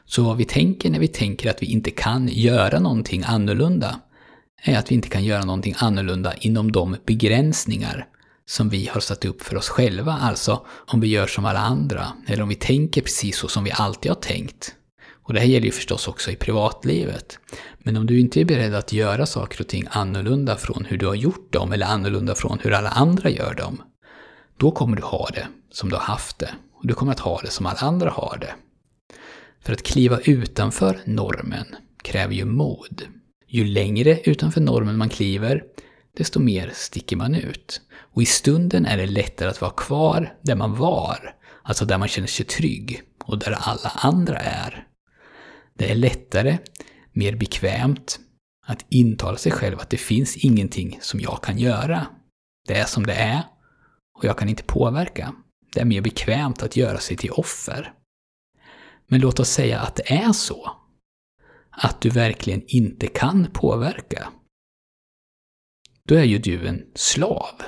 Så 0.04 0.22
vad 0.22 0.36
vi 0.36 0.44
tänker 0.44 0.90
när 0.90 0.98
vi 0.98 1.08
tänker 1.08 1.50
att 1.50 1.62
vi 1.62 1.66
inte 1.66 1.90
kan 1.90 2.28
göra 2.28 2.80
någonting 2.80 3.22
annorlunda 3.26 4.00
är 4.62 4.78
att 4.78 4.90
vi 4.90 4.94
inte 4.94 5.08
kan 5.08 5.24
göra 5.24 5.44
någonting 5.44 5.74
annorlunda 5.78 6.34
inom 6.34 6.72
de 6.72 6.96
begränsningar 7.06 8.06
som 8.46 8.68
vi 8.68 8.86
har 8.86 9.00
satt 9.00 9.24
upp 9.24 9.42
för 9.42 9.56
oss 9.56 9.68
själva. 9.68 10.12
Alltså 10.12 10.66
om 10.68 11.00
vi 11.00 11.08
gör 11.08 11.26
som 11.26 11.44
alla 11.44 11.60
andra, 11.60 12.12
eller 12.26 12.42
om 12.42 12.48
vi 12.48 12.54
tänker 12.54 13.02
precis 13.02 13.36
så 13.36 13.48
som 13.48 13.64
vi 13.64 13.72
alltid 13.72 14.10
har 14.10 14.20
tänkt. 14.20 14.74
Och 15.28 15.35
det 15.35 15.40
här 15.40 15.47
gäller 15.47 15.66
ju 15.66 15.73
förstås 15.73 16.08
också 16.08 16.30
i 16.30 16.37
privatlivet. 16.37 17.38
Men 17.78 17.97
om 17.97 18.06
du 18.06 18.20
inte 18.20 18.40
är 18.40 18.44
beredd 18.44 18.75
att 18.75 18.92
göra 18.92 19.26
saker 19.26 19.61
och 19.61 19.68
ting 19.68 19.87
annorlunda 19.90 20.56
från 20.56 20.85
hur 20.85 20.99
du 20.99 21.06
har 21.06 21.14
gjort 21.14 21.52
dem, 21.52 21.73
eller 21.73 21.87
annorlunda 21.87 22.35
från 22.35 22.58
hur 22.58 22.73
alla 22.73 22.88
andra 22.88 23.30
gör 23.30 23.54
dem, 23.54 23.82
då 24.56 24.70
kommer 24.70 24.97
du 24.97 25.02
ha 25.02 25.28
det 25.35 25.47
som 25.70 25.88
du 25.88 25.97
har 25.97 26.02
haft 26.02 26.38
det. 26.38 26.50
Och 26.75 26.87
du 26.87 26.94
kommer 26.94 27.12
att 27.12 27.20
ha 27.20 27.40
det 27.40 27.50
som 27.50 27.66
alla 27.66 27.78
andra 27.78 28.11
har 28.11 28.38
det. 28.40 28.54
För 29.61 29.73
att 29.73 29.82
kliva 29.82 30.18
utanför 30.18 31.00
normen 31.04 31.66
kräver 32.02 32.35
ju 32.35 32.44
mod. 32.44 33.02
Ju 33.47 33.64
längre 33.64 34.20
utanför 34.20 34.61
normen 34.61 34.97
man 34.97 35.08
kliver, 35.08 35.62
desto 36.16 36.40
mer 36.40 36.70
sticker 36.75 37.16
man 37.16 37.35
ut. 37.35 37.80
Och 38.14 38.23
i 38.23 38.26
stunden 38.26 38.87
är 38.87 38.97
det 38.97 39.06
lättare 39.06 39.49
att 39.49 39.61
vara 39.61 39.73
kvar 39.73 40.35
där 40.42 40.54
man 40.54 40.75
var, 40.75 41.35
alltså 41.62 41.85
där 41.85 41.99
man 41.99 42.08
känner 42.08 42.28
sig 42.28 42.47
trygg 42.47 43.02
och 43.25 43.38
där 43.38 43.58
alla 43.61 43.92
andra 43.94 44.38
är. 44.38 44.88
Det 45.78 45.90
är 45.90 45.94
lättare, 45.94 46.58
mer 47.12 47.37
bekvämt, 47.37 48.20
att 48.66 48.87
intala 48.88 49.37
sig 49.37 49.52
själv 49.52 49.78
att 49.78 49.90
det 49.90 49.97
finns 49.97 50.37
ingenting 50.37 50.99
som 51.00 51.20
jag 51.20 51.42
kan 51.42 51.58
göra. 51.58 52.06
Det 52.68 52.75
är 52.75 52.85
som 52.85 53.06
det 53.06 53.14
är 53.14 53.42
och 54.18 54.25
jag 54.25 54.38
kan 54.38 54.49
inte 54.49 54.62
påverka. 54.62 55.35
Det 55.75 55.80
är 55.80 55.85
mer 55.85 56.00
bekvämt 56.00 56.62
att 56.62 56.76
göra 56.76 56.99
sig 56.99 57.16
till 57.16 57.30
offer. 57.30 57.92
Men 59.06 59.20
låt 59.20 59.40
oss 59.40 59.50
säga 59.50 59.80
att 59.80 59.97
det 59.97 60.12
är 60.12 60.32
så. 60.32 60.70
Att 61.70 62.00
du 62.00 62.11
verkligen 62.11 62.62
inte 62.66 63.06
kan 63.06 63.50
påverka. 63.52 64.32
Då 66.04 66.14
är 66.14 66.25
ju 66.25 66.38
du 66.38 66.68
en 66.68 66.87
slav. 66.94 67.62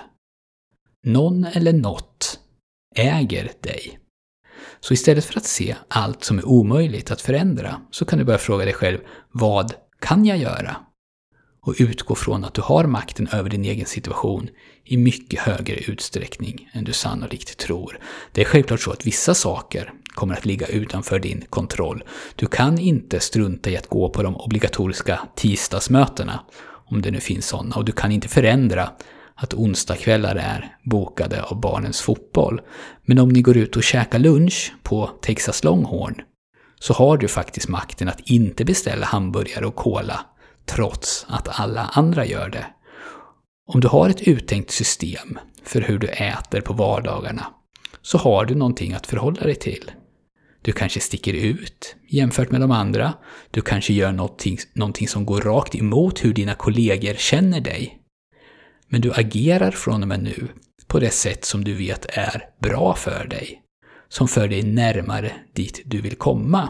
Någon 1.07 1.45
eller 1.45 1.73
något 1.73 2.41
äger 2.97 3.53
dig. 3.61 3.99
Så 4.81 4.95
istället 4.95 5.25
för 5.25 5.37
att 5.37 5.45
se 5.45 5.77
allt 5.89 6.25
som 6.25 6.39
är 6.39 6.49
omöjligt 6.49 7.11
att 7.11 7.21
förändra 7.21 7.81
så 7.91 8.05
kan 8.05 8.19
du 8.19 8.25
börja 8.25 8.39
fråga 8.39 8.65
dig 8.65 8.75
själv, 8.75 8.99
vad 9.33 9.75
kan 10.01 10.25
jag 10.25 10.39
göra? 10.39 10.77
och 11.63 11.75
utgå 11.79 12.15
från 12.15 12.45
att 12.45 12.55
du 12.55 12.63
har 12.63 12.85
makten 12.85 13.29
över 13.33 13.51
din 13.51 13.65
egen 13.65 13.87
situation 13.87 14.49
i 14.85 14.97
mycket 14.97 15.41
högre 15.41 15.77
utsträckning 15.77 16.71
än 16.73 16.85
du 16.85 16.93
sannolikt 16.93 17.57
tror. 17.59 17.99
Det 18.33 18.41
är 18.41 18.45
självklart 18.45 18.81
så 18.81 18.91
att 18.91 19.07
vissa 19.07 19.35
saker 19.35 19.93
kommer 20.15 20.35
att 20.35 20.47
ligga 20.47 20.67
utanför 20.67 21.19
din 21.19 21.45
kontroll. 21.51 22.05
Du 22.37 22.47
kan 22.47 22.79
inte 22.79 23.21
strunta 23.21 23.71
i 23.71 23.77
att 23.77 23.89
gå 23.89 24.11
på 24.11 24.23
de 24.23 24.37
obligatoriska 24.37 25.21
tisdagsmötena, 25.37 26.41
om 26.63 27.03
det 27.03 27.11
nu 27.11 27.21
finns 27.21 27.47
sådana, 27.47 27.77
och 27.77 27.85
du 27.85 27.93
kan 27.93 28.13
inte 28.13 28.29
förändra 28.29 28.91
att 29.43 29.55
onsdagskvällar 29.55 30.37
är 30.37 30.77
bokade 30.85 31.43
av 31.43 31.61
barnens 31.61 32.01
fotboll. 32.01 32.61
Men 33.03 33.19
om 33.19 33.29
ni 33.29 33.43
går 33.43 33.57
ut 33.57 33.77
och 33.77 33.83
käkar 33.83 34.19
lunch 34.19 34.73
på 34.83 35.11
Texas 35.23 35.65
Longhorn 35.65 36.15
så 36.81 36.93
har 36.95 37.17
du 37.17 37.29
faktiskt 37.29 37.69
makten 37.69 38.09
att 38.09 38.21
inte 38.31 38.65
beställa 38.65 39.07
hamburgare 39.07 39.67
och 39.67 39.77
cola 39.77 40.21
trots 40.67 41.27
att 41.29 41.61
alla 41.61 41.91
andra 41.93 42.27
gör 42.27 42.49
det. 42.49 42.67
Om 43.67 43.81
du 43.81 43.89
har 43.89 44.09
ett 44.09 44.29
uttänkt 44.29 44.71
system 44.71 45.39
för 45.65 45.81
hur 45.81 45.99
du 45.99 46.09
äter 46.09 46.61
på 46.61 46.73
vardagarna 46.73 47.47
så 48.03 48.19
har 48.19 48.45
du 48.45 48.55
någonting 48.55 48.93
att 48.93 49.07
förhålla 49.07 49.43
dig 49.43 49.55
till. 49.55 49.91
Du 50.63 50.73
kanske 50.73 51.01
sticker 51.01 51.33
ut 51.33 51.97
jämfört 52.09 52.51
med 52.51 52.61
de 52.61 52.71
andra. 52.71 53.15
Du 53.51 53.61
kanske 53.61 53.93
gör 53.93 54.13
någonting, 54.13 54.59
någonting 54.73 55.09
som 55.09 55.27
går 55.27 55.41
rakt 55.41 55.75
emot 55.75 56.25
hur 56.25 56.35
dina 56.35 56.55
kollegor 56.55 57.15
känner 57.15 57.61
dig. 57.61 58.00
Men 58.91 59.01
du 59.01 59.13
agerar 59.13 59.71
från 59.71 60.03
och 60.03 60.09
med 60.09 60.23
nu 60.23 60.49
på 60.87 60.99
det 60.99 61.11
sätt 61.11 61.45
som 61.45 61.65
du 61.65 61.75
vet 61.75 62.07
är 62.09 62.49
bra 62.61 62.95
för 62.95 63.27
dig. 63.27 63.63
Som 64.09 64.29
för 64.29 64.49
dig 64.49 64.63
närmare 64.63 65.33
dit 65.55 65.83
du 65.85 66.01
vill 66.01 66.17
komma. 66.17 66.69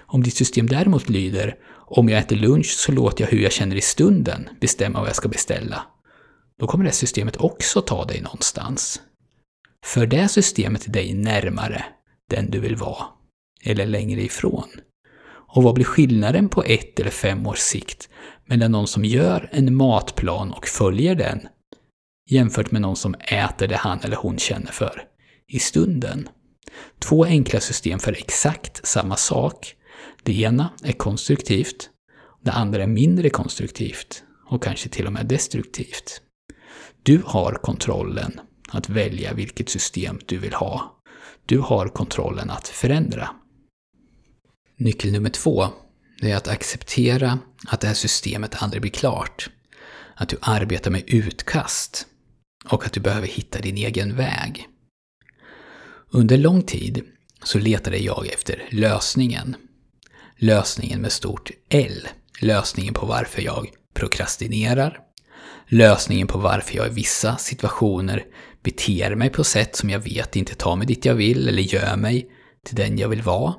Om 0.00 0.22
ditt 0.22 0.36
system 0.36 0.66
däremot 0.66 1.08
lyder 1.08 1.56
om 1.96 2.08
jag 2.08 2.18
äter 2.18 2.36
lunch 2.36 2.66
så 2.66 2.92
låter 2.92 3.24
jag 3.24 3.30
hur 3.30 3.38
jag 3.38 3.52
känner 3.52 3.76
i 3.76 3.80
stunden 3.80 4.48
bestämma 4.60 5.00
vad 5.00 5.08
jag 5.08 5.16
ska 5.16 5.28
beställa. 5.28 5.86
Då 6.58 6.66
kommer 6.66 6.84
det 6.84 6.92
systemet 6.92 7.36
också 7.36 7.80
ta 7.80 8.04
dig 8.04 8.20
någonstans. 8.20 9.00
För 9.84 10.06
det 10.06 10.28
systemet 10.28 10.92
dig 10.92 11.14
närmare 11.14 11.84
den 12.30 12.50
du 12.50 12.60
vill 12.60 12.76
vara, 12.76 13.04
eller 13.64 13.86
längre 13.86 14.22
ifrån. 14.22 14.68
Och 15.54 15.62
vad 15.62 15.74
blir 15.74 15.84
skillnaden 15.84 16.48
på 16.48 16.62
ett 16.62 17.00
eller 17.00 17.10
fem 17.10 17.46
års 17.46 17.58
sikt 17.58 18.08
mellan 18.46 18.72
någon 18.72 18.86
som 18.86 19.04
gör 19.04 19.48
en 19.52 19.74
matplan 19.74 20.52
och 20.52 20.66
följer 20.66 21.14
den 21.14 21.40
jämfört 22.30 22.70
med 22.70 22.82
någon 22.82 22.96
som 22.96 23.14
äter 23.14 23.68
det 23.68 23.76
han 23.76 24.00
eller 24.00 24.16
hon 24.16 24.38
känner 24.38 24.72
för 24.72 25.02
i 25.48 25.58
stunden? 25.58 26.28
Två 26.98 27.24
enkla 27.24 27.60
system 27.60 27.98
för 27.98 28.12
exakt 28.12 28.86
samma 28.86 29.16
sak. 29.16 29.74
Det 30.22 30.40
ena 30.40 30.70
är 30.82 30.92
konstruktivt, 30.92 31.90
det 32.42 32.52
andra 32.52 32.82
är 32.82 32.86
mindre 32.86 33.30
konstruktivt 33.30 34.22
och 34.46 34.62
kanske 34.62 34.88
till 34.88 35.06
och 35.06 35.12
med 35.12 35.26
destruktivt. 35.26 36.20
Du 37.02 37.22
har 37.26 37.52
kontrollen 37.52 38.40
att 38.68 38.88
välja 38.88 39.32
vilket 39.32 39.68
system 39.68 40.20
du 40.26 40.38
vill 40.38 40.54
ha. 40.54 41.00
Du 41.46 41.58
har 41.58 41.88
kontrollen 41.88 42.50
att 42.50 42.68
förändra. 42.68 43.28
Nyckel 44.76 45.12
nummer 45.12 45.30
två, 45.30 45.66
det 46.22 46.30
är 46.30 46.36
att 46.36 46.48
acceptera 46.48 47.38
att 47.66 47.80
det 47.80 47.86
här 47.86 47.94
systemet 47.94 48.62
aldrig 48.62 48.80
blir 48.82 48.90
klart. 48.90 49.50
Att 50.14 50.28
du 50.28 50.36
arbetar 50.40 50.90
med 50.90 51.02
utkast 51.06 52.06
och 52.64 52.86
att 52.86 52.92
du 52.92 53.00
behöver 53.00 53.26
hitta 53.26 53.60
din 53.60 53.76
egen 53.76 54.16
väg. 54.16 54.68
Under 56.10 56.36
lång 56.36 56.62
tid 56.62 57.02
så 57.42 57.58
letade 57.58 57.98
jag 57.98 58.26
efter 58.26 58.62
lösningen. 58.70 59.56
Lösningen 60.36 61.00
med 61.00 61.12
stort 61.12 61.50
L. 61.68 62.08
Lösningen 62.40 62.94
på 62.94 63.06
varför 63.06 63.42
jag 63.42 63.70
prokrastinerar. 63.94 64.98
Lösningen 65.66 66.26
på 66.26 66.38
varför 66.38 66.76
jag 66.76 66.86
i 66.86 66.90
vissa 66.90 67.36
situationer 67.36 68.24
beter 68.62 69.14
mig 69.14 69.30
på 69.30 69.44
sätt 69.44 69.76
som 69.76 69.90
jag 69.90 70.00
vet 70.00 70.36
inte 70.36 70.54
tar 70.54 70.76
mig 70.76 70.86
dit 70.86 71.04
jag 71.04 71.14
vill 71.14 71.48
eller 71.48 71.62
gör 71.62 71.96
mig 71.96 72.30
till 72.66 72.76
den 72.76 72.98
jag 72.98 73.08
vill 73.08 73.22
vara. 73.22 73.54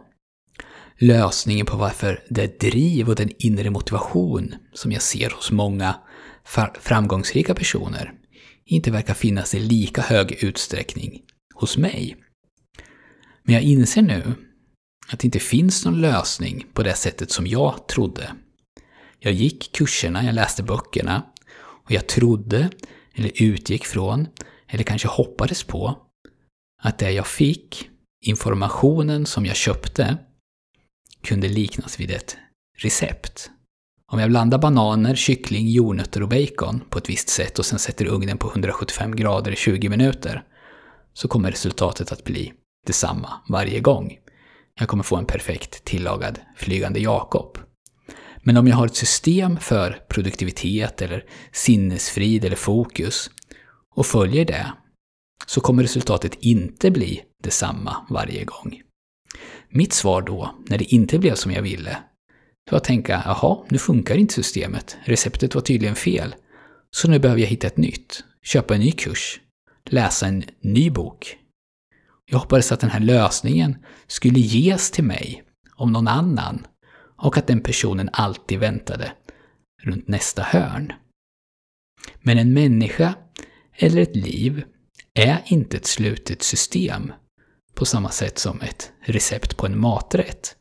Lösningen 1.04 1.66
på 1.66 1.78
varför 1.78 2.24
det 2.30 2.60
driv 2.60 3.10
och 3.10 3.16
den 3.16 3.32
inre 3.39 3.70
motivation 3.70 4.56
som 4.74 4.92
jag 4.92 5.02
ser 5.02 5.30
hos 5.30 5.52
många 5.52 5.96
framgångsrika 6.80 7.56
personer 7.56 8.13
inte 8.66 8.92
verkar 8.92 9.13
finnas 9.13 9.56
i 9.56 9.60
lika 9.60 10.02
hög 10.02 10.44
utsträckning 10.44 11.22
hos 11.56 11.78
mig. 11.78 12.18
Men 13.44 13.56
jag 13.56 13.63
inser 13.63 14.02
nu 14.02 14.34
att 15.08 15.20
det 15.20 15.26
inte 15.26 15.39
finns 15.39 15.86
någon 15.86 16.02
lösning 16.02 16.66
på 16.74 16.84
det 16.84 16.96
sättet 16.96 17.32
som 17.32 17.48
jag 17.48 17.88
trodde. 17.88 18.32
Jag 19.20 19.34
gick 19.34 19.72
kurserna, 19.72 20.24
jag 20.24 20.36
läste 20.36 20.63
böckerna 20.63 21.24
och 21.56 21.92
jag 21.92 22.08
trodde, 22.08 22.70
eller 23.16 23.32
utgick 23.44 23.86
från, 23.86 24.28
eller 24.68 24.84
kanske 24.84 25.08
hoppades 25.08 25.63
på, 25.63 25.98
att 26.84 26.98
det 27.00 27.12
jag 27.12 27.28
fick, 27.28 27.89
informationen 28.26 29.26
som 29.26 29.46
jag 29.46 29.56
köpte, 29.56 30.18
kunde 31.24 31.48
liknas 31.48 32.00
vid 32.00 32.12
ett 32.12 32.38
recept. 32.78 33.50
Om 34.12 34.20
jag 34.20 34.30
blandar 34.30 34.58
bananer, 34.58 35.16
kyckling, 35.16 35.68
jordnötter 35.68 36.22
och 36.22 36.30
bacon 36.30 36.82
på 36.90 36.98
ett 36.98 37.10
visst 37.10 37.30
sätt 37.30 37.60
och 37.60 37.66
sen 37.66 37.80
sätter 37.80 38.06
ugnen 38.06 38.38
på 38.38 38.48
175 38.48 39.16
grader 39.16 39.52
i 39.52 39.56
20 39.56 39.90
minuter, 39.90 40.44
så 41.14 41.28
kommer 41.28 41.52
resultatet 41.52 42.12
att 42.12 42.24
bli 42.24 42.54
detsamma 42.88 43.30
varje 43.50 43.80
gång. 43.80 44.18
Jag 44.80 44.88
kommer 44.88 45.04
få 45.04 45.16
en 45.16 45.26
perfekt 45.26 45.84
tillagad 45.86 46.40
flygande 46.56 47.00
Jakob. 47.00 47.58
Men 48.44 48.58
om 48.58 48.68
jag 48.68 48.76
har 48.76 48.86
ett 48.86 48.96
system 48.96 49.58
för 49.58 50.06
produktivitet 50.10 51.02
eller 51.02 51.26
sinnesfrid 51.52 52.46
eller 52.46 52.56
fokus 52.56 53.30
och 53.96 54.06
följer 54.06 54.46
det, 54.46 54.74
så 55.46 55.62
kommer 55.62 55.84
resultatet 55.84 56.38
inte 56.40 56.92
bli 56.92 57.22
detsamma 57.44 58.08
varje 58.10 58.44
gång. 58.44 58.83
Mitt 59.76 59.94
svar 59.94 60.22
då, 60.22 60.56
när 60.68 60.78
det 60.78 60.94
inte 60.94 61.20
blev 61.20 61.36
som 61.36 61.52
jag 61.52 61.62
ville, 61.62 61.98
var 62.72 62.78
att 62.78 62.84
tänka, 62.84 63.24
jaha, 63.26 63.66
nu 63.70 63.78
funkar 63.78 64.16
inte 64.16 64.34
systemet, 64.34 64.98
receptet 65.04 65.56
var 65.56 65.62
tydligen 65.62 65.96
fel, 65.96 66.36
så 66.92 67.10
nu 67.10 67.20
behöver 67.20 67.42
jag 67.42 67.48
hitta 67.48 67.68
ett 67.68 67.78
nytt, 67.78 68.24
köpa 68.44 68.76
en 68.76 68.82
ny 68.82 68.92
kurs, 68.92 69.40
läsa 69.90 70.28
en 70.28 70.44
ny 70.62 70.90
bok. 70.90 71.38
Jag 72.26 72.40
hoppades 72.40 72.72
att 72.72 72.80
den 72.80 72.90
här 72.90 73.00
lösningen 73.00 73.78
skulle 74.08 74.40
ges 74.40 74.92
till 74.92 75.04
mig, 75.04 75.44
om 75.76 75.92
någon 75.92 76.08
annan, 76.08 76.68
och 77.18 77.38
att 77.38 77.48
den 77.48 77.62
personen 77.62 78.10
alltid 78.14 78.60
väntade 78.60 79.12
runt 79.84 80.08
nästa 80.08 80.42
hörn. 80.42 80.94
Men 82.22 82.38
en 82.38 82.54
människa 82.54 83.16
eller 83.78 84.02
ett 84.02 84.16
liv 84.16 84.64
är 85.14 85.42
inte 85.46 85.78
ett 85.78 85.86
slutet 85.86 86.44
system 86.44 87.12
på 87.74 87.86
samma 87.86 88.10
sätt 88.10 88.40
som 88.40 88.62
ett 88.62 88.92
recept 89.02 89.58
på 89.58 89.66
en 89.66 89.80
maträtt. 89.80 90.56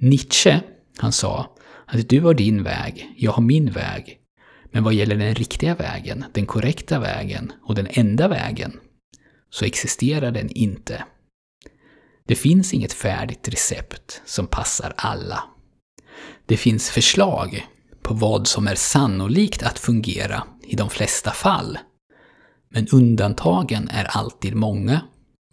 Nietzsche, 0.00 0.60
han 0.96 1.12
sa 1.12 1.56
att 1.86 2.08
du 2.08 2.20
har 2.20 2.34
din 2.34 2.62
väg, 2.62 3.14
jag 3.16 3.32
har 3.32 3.42
min 3.42 3.70
väg. 3.70 4.20
Men 4.72 4.84
vad 4.84 4.94
gäller 4.94 5.16
den 5.16 5.34
riktiga 5.34 5.74
vägen, 5.74 6.24
den 6.32 6.46
korrekta 6.46 6.98
vägen 6.98 7.52
och 7.62 7.74
den 7.74 7.88
enda 7.90 8.28
vägen, 8.28 8.80
så 9.50 9.64
existerar 9.64 10.30
den 10.30 10.50
inte. 10.50 11.04
Det 12.26 12.34
finns 12.34 12.74
inget 12.74 12.92
färdigt 12.92 13.48
recept 13.48 14.22
som 14.24 14.46
passar 14.46 14.94
alla. 14.96 15.44
Det 16.46 16.56
finns 16.56 16.90
förslag 16.90 17.66
på 18.02 18.14
vad 18.14 18.46
som 18.46 18.66
är 18.66 18.74
sannolikt 18.74 19.62
att 19.62 19.78
fungera 19.78 20.42
i 20.62 20.76
de 20.76 20.90
flesta 20.90 21.30
fall. 21.30 21.78
Men 22.68 22.88
undantagen 22.92 23.88
är 23.88 24.04
alltid 24.04 24.54
många 24.54 25.00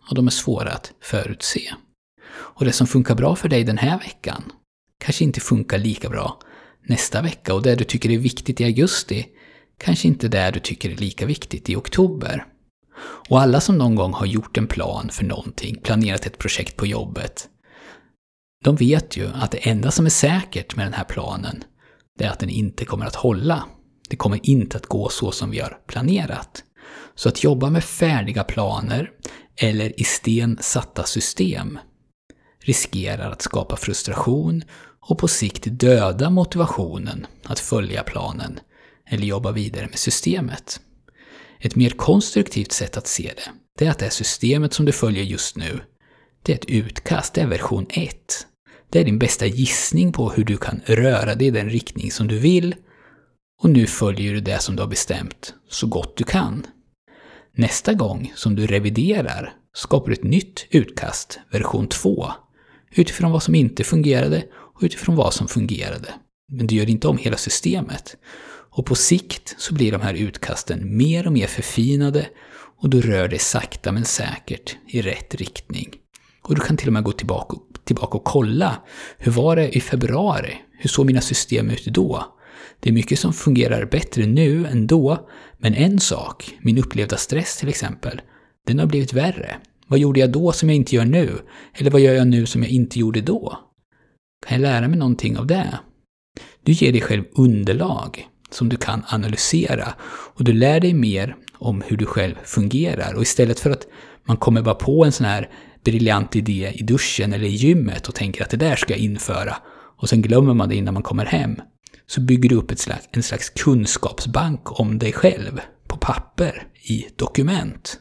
och 0.10 0.16
de 0.16 0.28
är 0.28 0.32
svåra 0.32 0.72
att 0.72 0.92
förutse. 1.02 1.74
Och 2.34 2.66
det 2.66 2.72
som 2.72 2.88
funkar 2.88 3.16
bra 3.16 3.36
för 3.36 3.50
dig 3.50 3.64
den 3.64 3.78
här 3.78 4.00
veckan 4.00 4.44
kanske 4.98 5.24
inte 5.24 5.40
funkar 5.40 5.78
lika 5.78 6.10
bra 6.10 6.40
nästa 6.88 7.22
vecka 7.22 7.54
och 7.54 7.62
det 7.62 7.76
du 7.76 7.84
tycker 7.84 8.10
är 8.12 8.18
viktigt 8.18 8.62
i 8.62 8.64
augusti 8.64 9.28
kanske 9.78 10.08
inte 10.08 10.28
det 10.28 10.52
du 10.52 10.60
tycker 10.60 10.90
är 10.90 10.96
lika 10.96 11.26
viktigt 11.26 11.70
i 11.70 11.76
oktober. 11.76 12.46
Och 13.30 13.42
alla 13.42 13.62
som 13.62 13.78
någon 13.78 13.96
gång 13.96 14.14
har 14.14 14.26
gjort 14.26 14.58
en 14.58 14.68
plan 14.68 15.10
för 15.10 15.24
någonting, 15.26 15.80
planerat 15.84 16.26
ett 16.26 16.38
projekt 16.38 16.78
på 16.78 16.88
jobbet, 16.88 17.50
de 18.64 18.76
vet 18.76 19.18
ju 19.18 19.28
att 19.34 19.52
det 19.52 19.70
enda 19.70 19.92
som 19.92 20.06
är 20.06 20.10
säkert 20.10 20.76
med 20.76 20.86
den 20.86 20.94
här 20.94 21.04
planen, 21.04 21.64
det 22.18 22.26
är 22.26 22.30
att 22.30 22.40
den 22.40 22.50
inte 22.50 22.86
kommer 22.86 23.06
att 23.06 23.16
hålla. 23.16 23.64
Det 24.10 24.16
kommer 24.16 24.40
inte 24.44 24.78
att 24.78 24.86
gå 24.86 25.10
så 25.10 25.32
som 25.32 25.52
vi 25.52 25.60
har 25.60 25.78
planerat. 25.88 26.64
Så 27.16 27.30
att 27.30 27.44
jobba 27.44 27.70
med 27.70 27.84
färdiga 27.84 28.44
planer 28.44 29.12
eller 29.58 30.00
i 30.00 30.04
sten 30.04 30.58
satta 30.62 31.04
system 31.04 31.80
riskerar 32.60 33.32
att 33.32 33.42
skapa 33.42 33.76
frustration 33.76 34.64
och 35.10 35.18
på 35.18 35.28
sikt 35.28 35.64
döda 35.66 36.30
motivationen 36.30 37.28
att 37.44 37.60
följa 37.60 38.04
planen 38.04 38.60
eller 39.10 39.26
jobba 39.26 39.52
vidare 39.52 39.88
med 39.88 40.00
systemet. 40.00 40.80
Ett 41.60 41.76
mer 41.76 41.90
konstruktivt 41.90 42.72
sätt 42.72 42.98
att 42.98 43.08
se 43.08 43.32
det, 43.36 43.52
det 43.80 43.86
är 43.86 43.92
att 43.92 44.00
det 44.00 44.10
systemet 44.10 44.74
som 44.74 44.86
du 44.86 44.92
följer 44.92 45.24
just 45.24 45.58
nu, 45.58 45.80
det 46.44 46.52
är 46.52 46.56
ett 46.56 46.66
utkast, 46.66 47.34
det 47.34 47.42
är 47.42 47.48
version 47.48 47.86
1. 47.90 48.16
Det 48.90 49.00
är 49.00 49.06
din 49.06 49.20
bästa 49.20 49.46
gissning 49.46 50.12
på 50.12 50.30
hur 50.30 50.44
du 50.44 50.58
kan 50.58 50.82
röra 50.86 51.36
dig 51.36 51.48
i 51.48 51.52
den 51.52 51.70
riktning 51.70 52.12
som 52.12 52.28
du 52.28 52.38
vill 52.38 52.76
och 53.62 53.70
nu 53.70 53.88
följer 53.88 54.34
du 54.34 54.40
det 54.42 54.60
som 54.60 54.76
du 54.76 54.82
har 54.82 54.90
bestämt 54.90 55.54
så 55.70 55.88
gott 55.88 56.18
du 56.18 56.24
kan. 56.24 56.66
Nästa 57.58 57.94
gång 57.94 58.34
som 58.36 58.56
du 58.56 58.68
reviderar 58.68 59.54
skapar 59.74 60.08
du 60.08 60.14
ett 60.14 60.24
nytt 60.24 60.66
utkast, 60.70 61.40
version 61.52 61.88
2, 61.88 62.32
utifrån 62.92 63.32
vad 63.32 63.44
som 63.44 63.56
inte 63.56 63.84
fungerade 63.84 64.44
och 64.54 64.84
utifrån 64.84 65.16
vad 65.16 65.34
som 65.34 65.48
fungerade. 65.48 66.14
Men 66.52 66.68
du 66.68 66.76
gör 66.76 66.90
inte 66.90 67.08
om 67.08 67.18
hela 67.18 67.38
systemet. 67.38 68.16
Och 68.70 68.86
på 68.86 68.96
sikt 68.96 69.56
så 69.58 69.74
blir 69.74 69.92
de 69.92 70.02
här 70.02 70.14
utkasten 70.14 70.98
mer 70.98 71.28
och 71.28 71.34
mer 71.34 71.48
förfinade 71.48 72.28
och 72.82 72.90
du 72.90 73.02
rör 73.02 73.28
dig 73.28 73.40
sakta 73.40 73.92
men 73.92 74.06
säkert 74.06 74.78
i 74.88 75.02
rätt 75.02 75.36
riktning. 75.36 75.90
Och 76.42 76.56
du 76.56 76.62
kan 76.62 76.78
till 76.78 76.88
och 76.88 76.94
med 76.94 77.04
gå 77.04 77.12
tillbaka, 77.12 77.58
tillbaka 77.84 78.18
och 78.18 78.24
kolla. 78.24 78.78
Hur 79.18 79.32
var 79.32 79.56
det 79.56 79.78
i 79.78 79.82
februari? 79.82 80.58
Hur 80.78 80.90
såg 80.90 81.06
mina 81.06 81.22
system 81.22 81.70
ut 81.70 81.86
då? 81.86 82.36
Det 82.84 82.90
är 82.90 82.94
mycket 82.94 83.20
som 83.20 83.34
fungerar 83.34 83.86
bättre 83.86 84.26
nu 84.26 84.68
än 84.68 84.88
då, 84.88 85.28
men 85.58 85.74
en 85.74 86.00
sak, 86.00 86.58
min 86.62 86.78
upplevda 86.78 87.18
stress 87.18 87.58
till 87.58 87.70
exempel, 87.70 88.22
den 88.68 88.80
har 88.80 88.86
blivit 88.86 89.14
värre. 89.14 89.56
Vad 89.88 90.00
gjorde 90.00 90.20
jag 90.20 90.32
då 90.32 90.52
som 90.52 90.70
jag 90.70 90.76
inte 90.76 90.96
gör 90.96 91.06
nu? 91.06 91.40
Eller 91.74 91.92
vad 91.92 92.02
gör 92.02 92.14
jag 92.14 92.28
nu 92.28 92.46
som 92.46 92.64
jag 92.64 92.72
inte 92.72 93.00
gjorde 93.00 93.22
då? 93.22 93.60
Kan 94.48 94.62
jag 94.62 94.62
lära 94.62 94.88
mig 94.88 95.00
någonting 95.00 95.38
av 95.38 95.48
det? 95.48 95.80
Du 96.64 96.72
ger 96.72 96.92
dig 96.92 97.02
själv 97.02 97.24
underlag 97.36 98.28
som 98.52 98.70
du 98.70 98.78
kan 98.78 99.04
analysera 99.08 99.94
och 100.36 100.44
du 100.44 100.54
lär 100.54 100.80
dig 100.80 100.94
mer 100.94 101.36
om 101.58 101.84
hur 101.88 101.98
du 101.98 102.06
själv 102.06 102.36
fungerar. 102.44 103.14
Och 103.14 103.22
istället 103.22 103.60
för 103.60 103.70
att 103.70 103.88
man 104.26 104.38
kommer 104.38 104.62
bara 104.62 104.76
på 104.76 105.06
en 105.06 105.12
sån 105.12 105.26
här 105.26 105.50
briljant 105.84 106.36
idé 106.36 106.72
i 106.76 106.84
duschen 106.84 107.34
eller 107.34 107.46
i 107.46 107.56
gymmet 107.56 108.08
och 108.08 108.16
tänker 108.16 108.44
att 108.44 108.50
det 108.50 108.58
där 108.58 108.76
ska 108.76 108.94
jag 108.94 109.00
införa 109.00 109.56
och 109.98 110.10
sen 110.10 110.22
glömmer 110.22 110.54
man 110.54 110.70
det 110.70 110.76
innan 110.76 110.94
man 110.94 111.04
kommer 111.04 111.26
hem, 111.26 111.56
så 112.08 112.22
bygger 112.22 112.50
du 112.50 112.56
upp 112.56 112.72
ett 112.72 112.80
slags, 112.80 113.08
en 113.12 113.24
slags 113.24 113.50
kunskapsbank 113.50 114.80
om 114.80 115.00
dig 115.00 115.14
själv 115.14 115.62
på 115.88 115.98
papper, 115.98 116.68
i 116.84 117.08
dokument. 117.16 118.00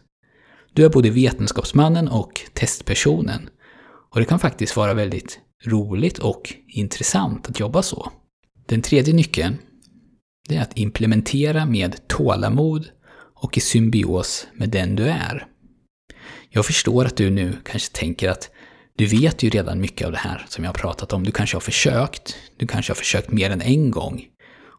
Du 0.73 0.85
är 0.85 0.89
både 0.89 1.11
vetenskapsmannen 1.11 2.09
och 2.09 2.41
testpersonen. 2.53 3.49
Och 4.11 4.21
det 4.21 4.27
kan 4.27 4.39
faktiskt 4.39 4.77
vara 4.77 4.95
väldigt 4.95 5.41
roligt 5.67 6.19
och 6.19 6.55
intressant 6.69 7.49
att 7.49 7.61
jobba 7.61 7.83
så. 7.83 8.13
Den 8.67 8.83
tredje 8.83 9.15
nyckeln, 9.15 9.59
det 10.49 10.57
är 10.57 10.63
att 10.63 10.79
implementera 10.79 11.67
med 11.67 12.09
tålamod 12.09 12.89
och 13.35 13.57
i 13.57 13.61
symbios 13.61 14.47
med 14.55 14.69
den 14.69 14.97
du 14.97 15.05
är. 15.05 15.47
Jag 16.51 16.67
förstår 16.67 17.05
att 17.05 17.17
du 17.17 17.31
nu 17.31 17.57
kanske 17.65 17.93
tänker 17.93 18.29
att 18.29 18.51
du 18.97 19.07
vet 19.07 19.43
ju 19.43 19.51
redan 19.51 19.81
mycket 19.81 20.07
av 20.07 20.13
det 20.13 20.19
här 20.19 20.47
som 20.49 20.65
jag 20.65 20.69
har 20.69 20.75
pratat 20.79 21.13
om. 21.13 21.25
Du 21.25 21.33
kanske 21.33 21.57
har 21.57 21.61
försökt. 21.61 22.37
Du 22.57 22.67
kanske 22.67 22.91
har 22.91 22.97
försökt 22.97 23.33
mer 23.33 23.51
än 23.51 23.63
en 23.63 23.91
gång. 23.91 24.25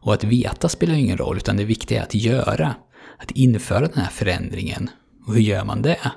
Och 0.02 0.14
att 0.14 0.24
veta 0.24 0.68
spelar 0.68 0.94
ju 0.94 1.00
ingen 1.00 1.18
roll, 1.18 1.36
utan 1.36 1.56
det 1.56 1.64
viktiga 1.64 2.00
är 2.00 2.02
att 2.02 2.14
göra. 2.14 2.74
Att 3.18 3.30
införa 3.30 3.86
den 3.86 3.98
här 3.98 4.10
förändringen. 4.10 4.90
Och 5.26 5.34
hur 5.34 5.40
gör 5.40 5.64
man 5.64 5.82
det? 5.82 6.12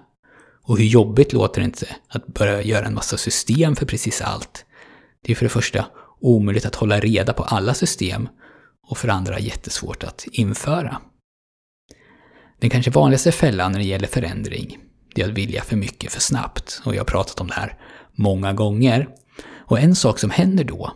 Och 0.64 0.78
hur 0.78 0.86
jobbigt 0.86 1.34
låter 1.34 1.62
det 1.62 1.66
inte 1.66 1.88
att 2.08 2.28
börja 2.28 2.62
göra 2.62 2.86
en 2.86 2.94
massa 2.94 3.18
system 3.18 3.76
för 3.76 3.86
precis 3.86 4.22
allt? 4.22 4.66
Det 5.24 5.32
är 5.32 5.36
för 5.36 5.46
det 5.46 5.50
första 5.50 5.86
omöjligt 6.22 6.66
att 6.66 6.76
hålla 6.76 7.00
reda 7.00 7.34
på 7.34 7.44
alla 7.44 7.74
system 7.74 8.30
och 8.88 8.98
för 8.98 9.08
det 9.08 9.14
andra 9.14 9.40
jättesvårt 9.40 10.04
att 10.04 10.26
införa. 10.32 11.02
Den 12.60 12.70
kanske 12.70 12.92
vanligaste 12.92 13.32
fällan 13.32 13.72
när 13.72 13.80
det 13.80 13.86
gäller 13.86 14.08
förändring, 14.08 14.78
det 15.16 15.22
är 15.22 15.26
att 15.30 15.38
vilja 15.38 15.64
för 15.64 15.76
mycket 15.76 16.12
för 16.12 16.22
snabbt. 16.22 16.82
Och 16.86 16.96
jag 16.96 17.00
har 17.00 17.06
pratat 17.06 17.42
om 17.42 17.48
det 17.48 17.54
här 17.54 17.78
många 18.18 18.54
gånger. 18.54 19.08
Och 19.48 19.80
en 19.80 19.96
sak 19.96 20.20
som 20.20 20.30
händer 20.30 20.64
då, 20.64 20.94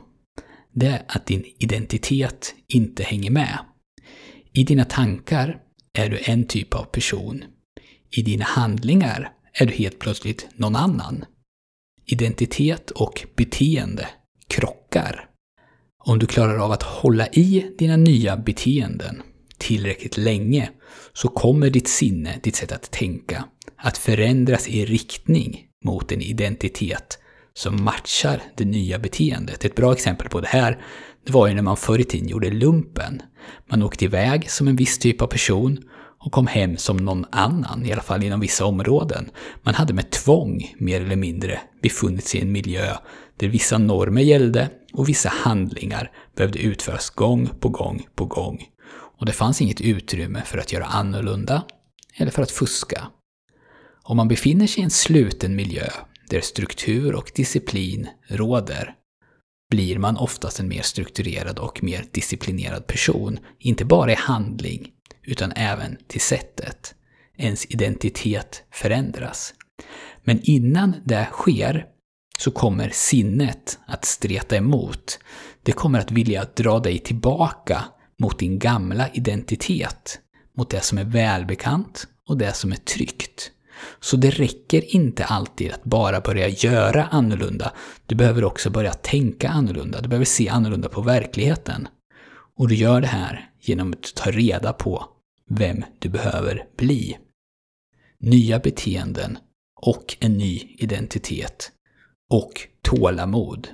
det 0.73 0.87
är 0.87 1.03
att 1.07 1.25
din 1.25 1.43
identitet 1.59 2.55
inte 2.67 3.03
hänger 3.03 3.31
med. 3.31 3.57
I 4.53 4.63
dina 4.63 4.85
tankar 4.85 5.57
är 5.93 6.09
du 6.09 6.19
en 6.23 6.47
typ 6.47 6.75
av 6.75 6.83
person. 6.83 7.43
I 8.09 8.21
dina 8.21 8.45
handlingar 8.45 9.33
är 9.53 9.65
du 9.65 9.73
helt 9.73 9.99
plötsligt 9.99 10.47
någon 10.55 10.75
annan. 10.75 11.25
Identitet 12.05 12.91
och 12.91 13.25
beteende 13.35 14.07
krockar. 14.47 15.27
Om 16.03 16.19
du 16.19 16.25
klarar 16.25 16.57
av 16.57 16.71
att 16.71 16.83
hålla 16.83 17.27
i 17.27 17.75
dina 17.77 17.97
nya 17.97 18.37
beteenden 18.37 19.21
tillräckligt 19.57 20.17
länge 20.17 20.69
så 21.13 21.27
kommer 21.27 21.69
ditt 21.69 21.87
sinne, 21.87 22.39
ditt 22.43 22.55
sätt 22.55 22.71
att 22.71 22.91
tänka, 22.91 23.45
att 23.75 23.97
förändras 23.97 24.67
i 24.67 24.85
riktning 24.85 25.67
mot 25.83 26.11
en 26.11 26.21
identitet 26.21 27.19
som 27.53 27.83
matchar 27.83 28.41
det 28.57 28.65
nya 28.65 28.99
beteendet. 28.99 29.65
Ett 29.65 29.75
bra 29.75 29.93
exempel 29.93 30.29
på 30.29 30.41
det 30.41 30.47
här 30.47 30.81
det 31.25 31.31
var 31.31 31.47
ju 31.47 31.53
när 31.53 31.61
man 31.61 31.77
förr 31.77 31.99
i 31.99 32.03
tiden 32.03 32.27
gjorde 32.27 32.49
lumpen. 32.49 33.21
Man 33.69 33.83
åkte 33.83 34.05
iväg 34.05 34.51
som 34.51 34.67
en 34.67 34.75
viss 34.75 34.99
typ 34.99 35.21
av 35.21 35.27
person 35.27 35.79
och 36.19 36.31
kom 36.31 36.47
hem 36.47 36.77
som 36.77 36.97
någon 36.97 37.25
annan, 37.31 37.85
i 37.85 37.91
alla 37.91 38.01
fall 38.01 38.23
inom 38.23 38.39
vissa 38.39 38.65
områden. 38.65 39.29
Man 39.61 39.75
hade 39.75 39.93
med 39.93 40.11
tvång, 40.11 40.75
mer 40.77 41.01
eller 41.01 41.15
mindre, 41.15 41.59
befunnit 41.81 42.25
sig 42.25 42.39
i 42.39 42.43
en 42.43 42.51
miljö 42.51 42.95
där 43.37 43.47
vissa 43.47 43.77
normer 43.77 44.21
gällde 44.21 44.69
och 44.93 45.09
vissa 45.09 45.29
handlingar 45.29 46.11
behövde 46.35 46.59
utföras 46.59 47.09
gång 47.09 47.49
på 47.59 47.69
gång 47.69 48.07
på 48.15 48.25
gång. 48.25 48.63
Och 49.19 49.25
det 49.25 49.31
fanns 49.31 49.61
inget 49.61 49.81
utrymme 49.81 50.41
för 50.45 50.57
att 50.57 50.73
göra 50.73 50.85
annorlunda 50.85 51.63
eller 52.17 52.31
för 52.31 52.41
att 52.41 52.51
fuska. 52.51 53.07
Om 54.03 54.17
man 54.17 54.27
befinner 54.27 54.67
sig 54.67 54.81
i 54.81 54.83
en 54.83 54.89
sluten 54.89 55.55
miljö 55.55 55.87
där 56.29 56.41
struktur 56.41 57.15
och 57.15 57.31
disciplin 57.35 58.07
råder 58.27 58.95
blir 59.69 59.99
man 59.99 60.17
oftast 60.17 60.59
en 60.59 60.67
mer 60.67 60.81
strukturerad 60.81 61.59
och 61.59 61.83
mer 61.83 62.05
disciplinerad 62.11 62.87
person, 62.87 63.39
inte 63.59 63.85
bara 63.85 64.11
i 64.11 64.15
handling, 64.15 64.91
utan 65.23 65.51
även 65.51 65.97
till 66.07 66.21
sättet. 66.21 66.95
Ens 67.37 67.65
identitet 67.65 68.63
förändras. 68.71 69.53
Men 70.23 70.39
innan 70.43 70.95
det 71.05 71.27
sker 71.31 71.85
så 72.37 72.51
kommer 72.51 72.89
sinnet 72.89 73.79
att 73.87 74.05
streta 74.05 74.55
emot. 74.55 75.19
Det 75.63 75.71
kommer 75.71 75.99
att 75.99 76.11
vilja 76.11 76.45
dra 76.55 76.79
dig 76.79 76.99
tillbaka 76.99 77.83
mot 78.19 78.39
din 78.39 78.59
gamla 78.59 79.09
identitet, 79.09 80.19
mot 80.57 80.69
det 80.69 80.81
som 80.81 80.97
är 80.97 81.03
välbekant 81.03 82.07
och 82.29 82.37
det 82.37 82.53
som 82.53 82.71
är 82.71 82.75
tryggt. 82.75 83.51
Så 83.99 84.17
det 84.17 84.29
räcker 84.29 84.95
inte 84.95 85.25
alltid 85.25 85.71
att 85.71 85.83
bara 85.83 86.21
börja 86.21 86.47
göra 86.47 87.05
annorlunda. 87.05 87.71
Du 88.05 88.15
behöver 88.15 88.43
också 88.43 88.69
börja 88.69 88.93
tänka 88.93 89.49
annorlunda. 89.49 90.01
Du 90.01 90.09
behöver 90.09 90.25
se 90.25 90.49
annorlunda 90.49 90.89
på 90.89 91.01
verkligheten. 91.01 91.87
Och 92.57 92.67
du 92.67 92.75
gör 92.75 93.01
det 93.01 93.07
här 93.07 93.49
genom 93.61 93.93
att 93.93 94.15
ta 94.15 94.31
reda 94.31 94.73
på 94.73 95.05
vem 95.49 95.83
du 95.99 96.09
behöver 96.09 96.65
bli. 96.77 97.17
Nya 98.19 98.59
beteenden 98.59 99.37
och 99.81 100.17
en 100.19 100.37
ny 100.37 100.75
identitet 100.77 101.71
och 102.29 102.67
tålamod 102.81 103.67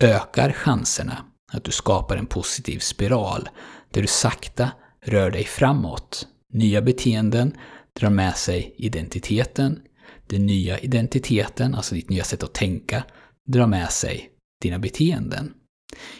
ökar 0.00 0.52
chanserna 0.52 1.24
att 1.52 1.64
du 1.64 1.70
skapar 1.70 2.16
en 2.16 2.26
positiv 2.26 2.78
spiral 2.78 3.48
där 3.90 4.00
du 4.02 4.08
sakta 4.08 4.70
rör 5.00 5.30
dig 5.30 5.44
framåt. 5.44 6.26
Nya 6.52 6.82
beteenden 6.82 7.56
drar 7.98 8.10
med 8.10 8.36
sig 8.36 8.74
identiteten. 8.76 9.82
Den 10.26 10.46
nya 10.46 10.78
identiteten, 10.78 11.74
alltså 11.74 11.94
ditt 11.94 12.10
nya 12.10 12.24
sätt 12.24 12.42
att 12.42 12.54
tänka, 12.54 13.04
drar 13.46 13.66
med 13.66 13.90
sig 13.90 14.30
dina 14.62 14.78
beteenden. 14.78 15.54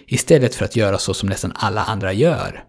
Istället 0.07 0.55
för 0.55 0.65
att 0.65 0.77
göra 0.77 0.99
så 0.99 1.15
som 1.15 1.29
nästan 1.29 1.53
alla 1.55 1.85
andra 1.85 2.13
gör, 2.13 2.65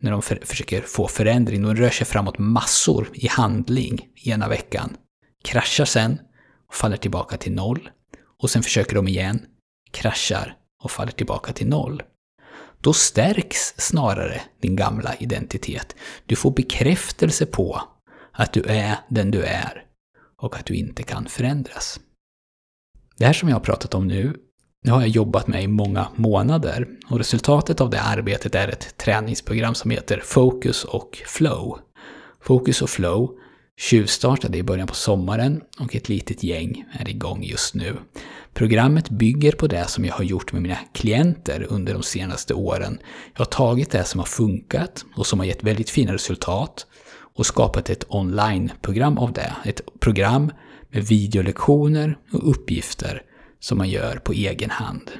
när 0.00 0.10
de 0.10 0.22
för 0.22 0.40
försöker 0.42 0.80
få 0.80 1.08
förändring. 1.08 1.62
De 1.62 1.74
rör 1.74 1.90
sig 1.90 2.06
framåt 2.06 2.38
massor 2.38 3.08
i 3.12 3.26
handling 3.28 4.08
ena 4.24 4.48
veckan, 4.48 4.96
kraschar 5.44 5.84
sen 5.84 6.18
och 6.68 6.74
faller 6.74 6.96
tillbaka 6.96 7.36
till 7.36 7.52
noll. 7.52 7.90
Och 8.42 8.50
sen 8.50 8.62
försöker 8.62 8.94
de 8.94 9.08
igen, 9.08 9.46
kraschar 9.90 10.56
och 10.82 10.90
faller 10.90 11.12
tillbaka 11.12 11.52
till 11.52 11.66
noll. 11.66 12.02
Då 12.80 12.92
stärks 12.92 13.74
snarare 13.76 14.40
din 14.60 14.76
gamla 14.76 15.14
identitet. 15.14 15.96
Du 16.26 16.36
får 16.36 16.50
bekräftelse 16.50 17.46
på 17.46 17.82
att 18.34 18.52
du 18.52 18.62
är 18.62 18.96
den 19.08 19.30
du 19.30 19.42
är 19.42 19.84
och 20.36 20.56
att 20.56 20.66
du 20.66 20.74
inte 20.74 21.02
kan 21.02 21.26
förändras. 21.26 22.00
Det 23.16 23.26
här 23.26 23.32
som 23.32 23.48
jag 23.48 23.56
har 23.56 23.60
pratat 23.60 23.94
om 23.94 24.08
nu, 24.08 24.36
det 24.84 24.90
har 24.90 25.00
jag 25.00 25.08
jobbat 25.08 25.46
med 25.46 25.62
i 25.62 25.66
många 25.66 26.08
månader 26.16 26.88
och 27.10 27.18
resultatet 27.18 27.80
av 27.80 27.90
det 27.90 28.00
arbetet 28.00 28.54
är 28.54 28.68
ett 28.68 28.96
träningsprogram 28.96 29.74
som 29.74 29.90
heter 29.90 30.20
Focus 30.24 30.84
och 30.84 31.22
Flow. 31.26 31.78
Focus 32.40 32.82
och 32.82 32.90
Flow 32.90 33.38
tjuvstartade 33.80 34.58
i 34.58 34.62
början 34.62 34.86
på 34.86 34.94
sommaren 34.94 35.60
och 35.80 35.96
ett 35.96 36.08
litet 36.08 36.42
gäng 36.42 36.84
är 36.92 37.08
igång 37.08 37.42
just 37.44 37.74
nu. 37.74 37.96
Programmet 38.52 39.10
bygger 39.10 39.52
på 39.52 39.66
det 39.66 39.86
som 39.86 40.04
jag 40.04 40.14
har 40.14 40.24
gjort 40.24 40.52
med 40.52 40.62
mina 40.62 40.78
klienter 40.94 41.66
under 41.68 41.92
de 41.94 42.02
senaste 42.02 42.54
åren. 42.54 42.98
Jag 43.32 43.40
har 43.40 43.44
tagit 43.44 43.90
det 43.90 44.04
som 44.04 44.18
har 44.18 44.26
funkat 44.26 45.04
och 45.16 45.26
som 45.26 45.38
har 45.38 45.46
gett 45.46 45.64
väldigt 45.64 45.90
fina 45.90 46.12
resultat 46.12 46.86
och 47.38 47.46
skapat 47.46 47.90
ett 47.90 48.04
online-program 48.08 49.18
av 49.18 49.32
det. 49.32 49.56
Ett 49.64 50.00
program 50.00 50.52
med 50.90 51.04
videolektioner 51.04 52.18
och 52.32 52.50
uppgifter 52.50 53.22
som 53.60 53.78
man 53.78 53.88
gör 53.88 54.16
på 54.16 54.32
egen 54.32 54.70
hand. 54.70 55.10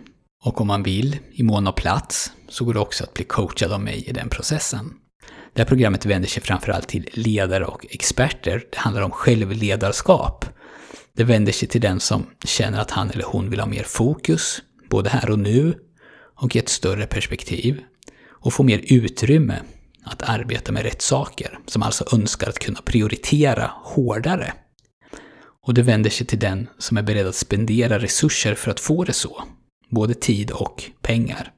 Och 0.44 0.61
om 0.61 0.66
man 0.66 0.83
vill, 0.83 1.18
i 1.33 1.42
mån 1.42 1.66
av 1.66 1.72
plats, 1.72 2.33
så 2.48 2.64
går 2.64 2.74
det 2.74 2.81
också 2.81 3.05
att 3.05 3.14
bli 3.14 3.24
coachad 3.24 3.72
av 3.72 3.81
mig 3.81 4.05
i 4.07 4.12
den 4.12 4.29
processen. 4.29 4.92
Det 5.53 5.62
här 5.62 5.68
programmet 5.68 6.07
vänder 6.07 6.29
sig 6.29 6.42
framförallt 6.42 6.88
till 6.88 7.09
ledare 7.12 7.64
och 7.64 7.87
experter. 7.90 8.62
Det 8.70 8.79
handlar 8.79 9.03
om 9.03 9.11
självledarskap. 9.11 10.44
Det 11.16 11.24
vänder 11.24 11.53
sig 11.53 11.68
till 11.68 11.81
den 11.81 12.00
som 12.00 12.27
känner 12.44 12.81
att 12.81 12.90
han 12.90 13.11
eller 13.11 13.24
hon 13.24 13.50
vill 13.50 13.61
ha 13.61 13.66
mer 13.66 13.83
fokus, 13.83 14.62
både 14.90 15.11
här 15.11 15.31
och 15.31 15.38
nu, 15.38 15.74
och 16.40 16.57
i 16.57 16.59
ett 16.59 16.68
större 16.68 17.07
perspektiv. 17.07 17.81
Och 18.29 18.53
få 18.53 18.62
mer 18.62 18.81
utrymme 18.87 19.61
att 20.05 20.23
arbeta 20.23 20.73
med 20.73 20.83
rätt 20.83 21.03
saker, 21.03 21.59
som 21.67 21.83
alltså 21.83 22.05
önskar 22.12 22.49
att 22.49 22.59
kunna 22.59 22.81
prioritera 22.81 23.71
hårdare. 23.83 24.53
Och 25.67 25.75
det 25.75 25.83
vänder 25.83 26.11
sig 26.11 26.27
till 26.27 26.38
den 26.38 26.69
som 26.79 26.97
är 26.97 27.03
beredd 27.03 27.27
att 27.27 27.35
spendera 27.35 27.99
resurser 27.99 28.55
för 28.55 28.71
att 28.71 28.81
få 28.81 29.05
det 29.05 29.12
så, 29.12 29.43
både 29.90 30.14
tid 30.14 30.51
och 30.51 30.85
pengar. 31.03 31.53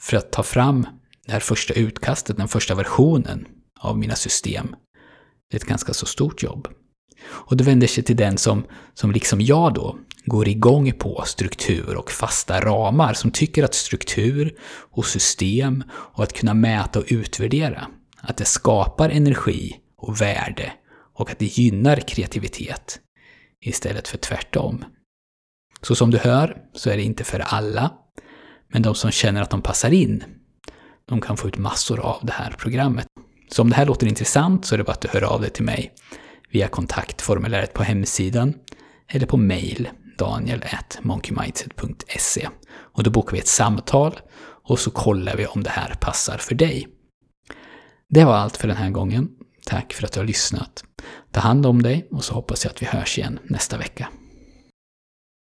För 0.00 0.16
att 0.16 0.32
ta 0.32 0.42
fram 0.42 0.86
det 1.26 1.32
här 1.32 1.40
första 1.40 1.74
utkastet, 1.74 2.36
den 2.36 2.48
första 2.48 2.74
versionen 2.74 3.46
av 3.80 3.98
mina 3.98 4.14
system, 4.14 4.76
det 5.50 5.56
är 5.56 5.60
ett 5.60 5.68
ganska 5.68 5.94
så 5.94 6.06
stort 6.06 6.42
jobb. 6.42 6.68
Och 7.28 7.56
det 7.56 7.64
vänder 7.64 7.86
sig 7.86 8.04
till 8.04 8.16
den 8.16 8.38
som, 8.38 8.64
som 8.94 9.12
liksom 9.12 9.40
jag 9.40 9.74
då, 9.74 9.98
går 10.28 10.48
igång 10.48 10.92
på 10.92 11.22
struktur 11.26 11.96
och 11.96 12.10
fasta 12.10 12.60
ramar, 12.60 13.14
som 13.14 13.30
tycker 13.30 13.64
att 13.64 13.74
struktur 13.74 14.54
och 14.90 15.06
system 15.06 15.84
och 15.90 16.22
att 16.22 16.32
kunna 16.32 16.54
mäta 16.54 16.98
och 16.98 17.04
utvärdera, 17.08 17.86
att 18.20 18.36
det 18.36 18.44
skapar 18.44 19.10
energi 19.10 19.76
och 19.96 20.20
värde 20.20 20.72
och 21.14 21.30
att 21.30 21.38
det 21.38 21.58
gynnar 21.58 21.96
kreativitet 21.96 23.00
istället 23.64 24.08
för 24.08 24.18
tvärtom. 24.18 24.84
Så 25.82 25.94
som 25.94 26.10
du 26.10 26.18
hör 26.18 26.56
så 26.74 26.90
är 26.90 26.96
det 26.96 27.02
inte 27.02 27.24
för 27.24 27.40
alla, 27.40 27.92
men 28.68 28.82
de 28.82 28.94
som 28.94 29.10
känner 29.10 29.42
att 29.42 29.50
de 29.50 29.62
passar 29.62 29.90
in, 29.90 30.24
de 31.08 31.20
kan 31.20 31.36
få 31.36 31.48
ut 31.48 31.58
massor 31.58 32.00
av 32.00 32.20
det 32.22 32.32
här 32.32 32.54
programmet. 32.58 33.06
Så 33.50 33.62
om 33.62 33.70
det 33.70 33.76
här 33.76 33.86
låter 33.86 34.06
intressant 34.06 34.66
så 34.66 34.74
är 34.74 34.78
det 34.78 34.84
bara 34.84 34.92
att 34.92 35.00
du 35.00 35.08
hör 35.08 35.24
av 35.24 35.40
dig 35.40 35.50
till 35.50 35.64
mig 35.64 35.92
via 36.50 36.68
kontaktformuläret 36.68 37.72
på 37.72 37.82
hemsidan 37.82 38.54
eller 39.08 39.26
på 39.26 39.36
mail 39.36 39.88
daniel.monkeymindset.se 40.18 42.48
och 42.70 43.02
då 43.02 43.10
bokar 43.10 43.32
vi 43.32 43.38
ett 43.38 43.48
samtal 43.48 44.20
och 44.40 44.78
så 44.78 44.90
kollar 44.90 45.36
vi 45.36 45.46
om 45.46 45.62
det 45.62 45.70
här 45.70 45.94
passar 46.00 46.38
för 46.38 46.54
dig. 46.54 46.88
Det 48.08 48.24
var 48.24 48.34
allt 48.34 48.56
för 48.56 48.68
den 48.68 48.76
här 48.76 48.90
gången. 48.90 49.28
Tack 49.66 49.92
för 49.92 50.04
att 50.04 50.12
du 50.12 50.20
har 50.20 50.26
lyssnat. 50.26 50.84
Ta 51.32 51.40
hand 51.40 51.66
om 51.66 51.82
dig 51.82 52.08
och 52.10 52.24
så 52.24 52.34
hoppas 52.34 52.64
jag 52.64 52.70
att 52.70 52.82
vi 52.82 52.86
hörs 52.86 53.18
igen 53.18 53.38
nästa 53.44 53.78
vecka. 53.78 54.08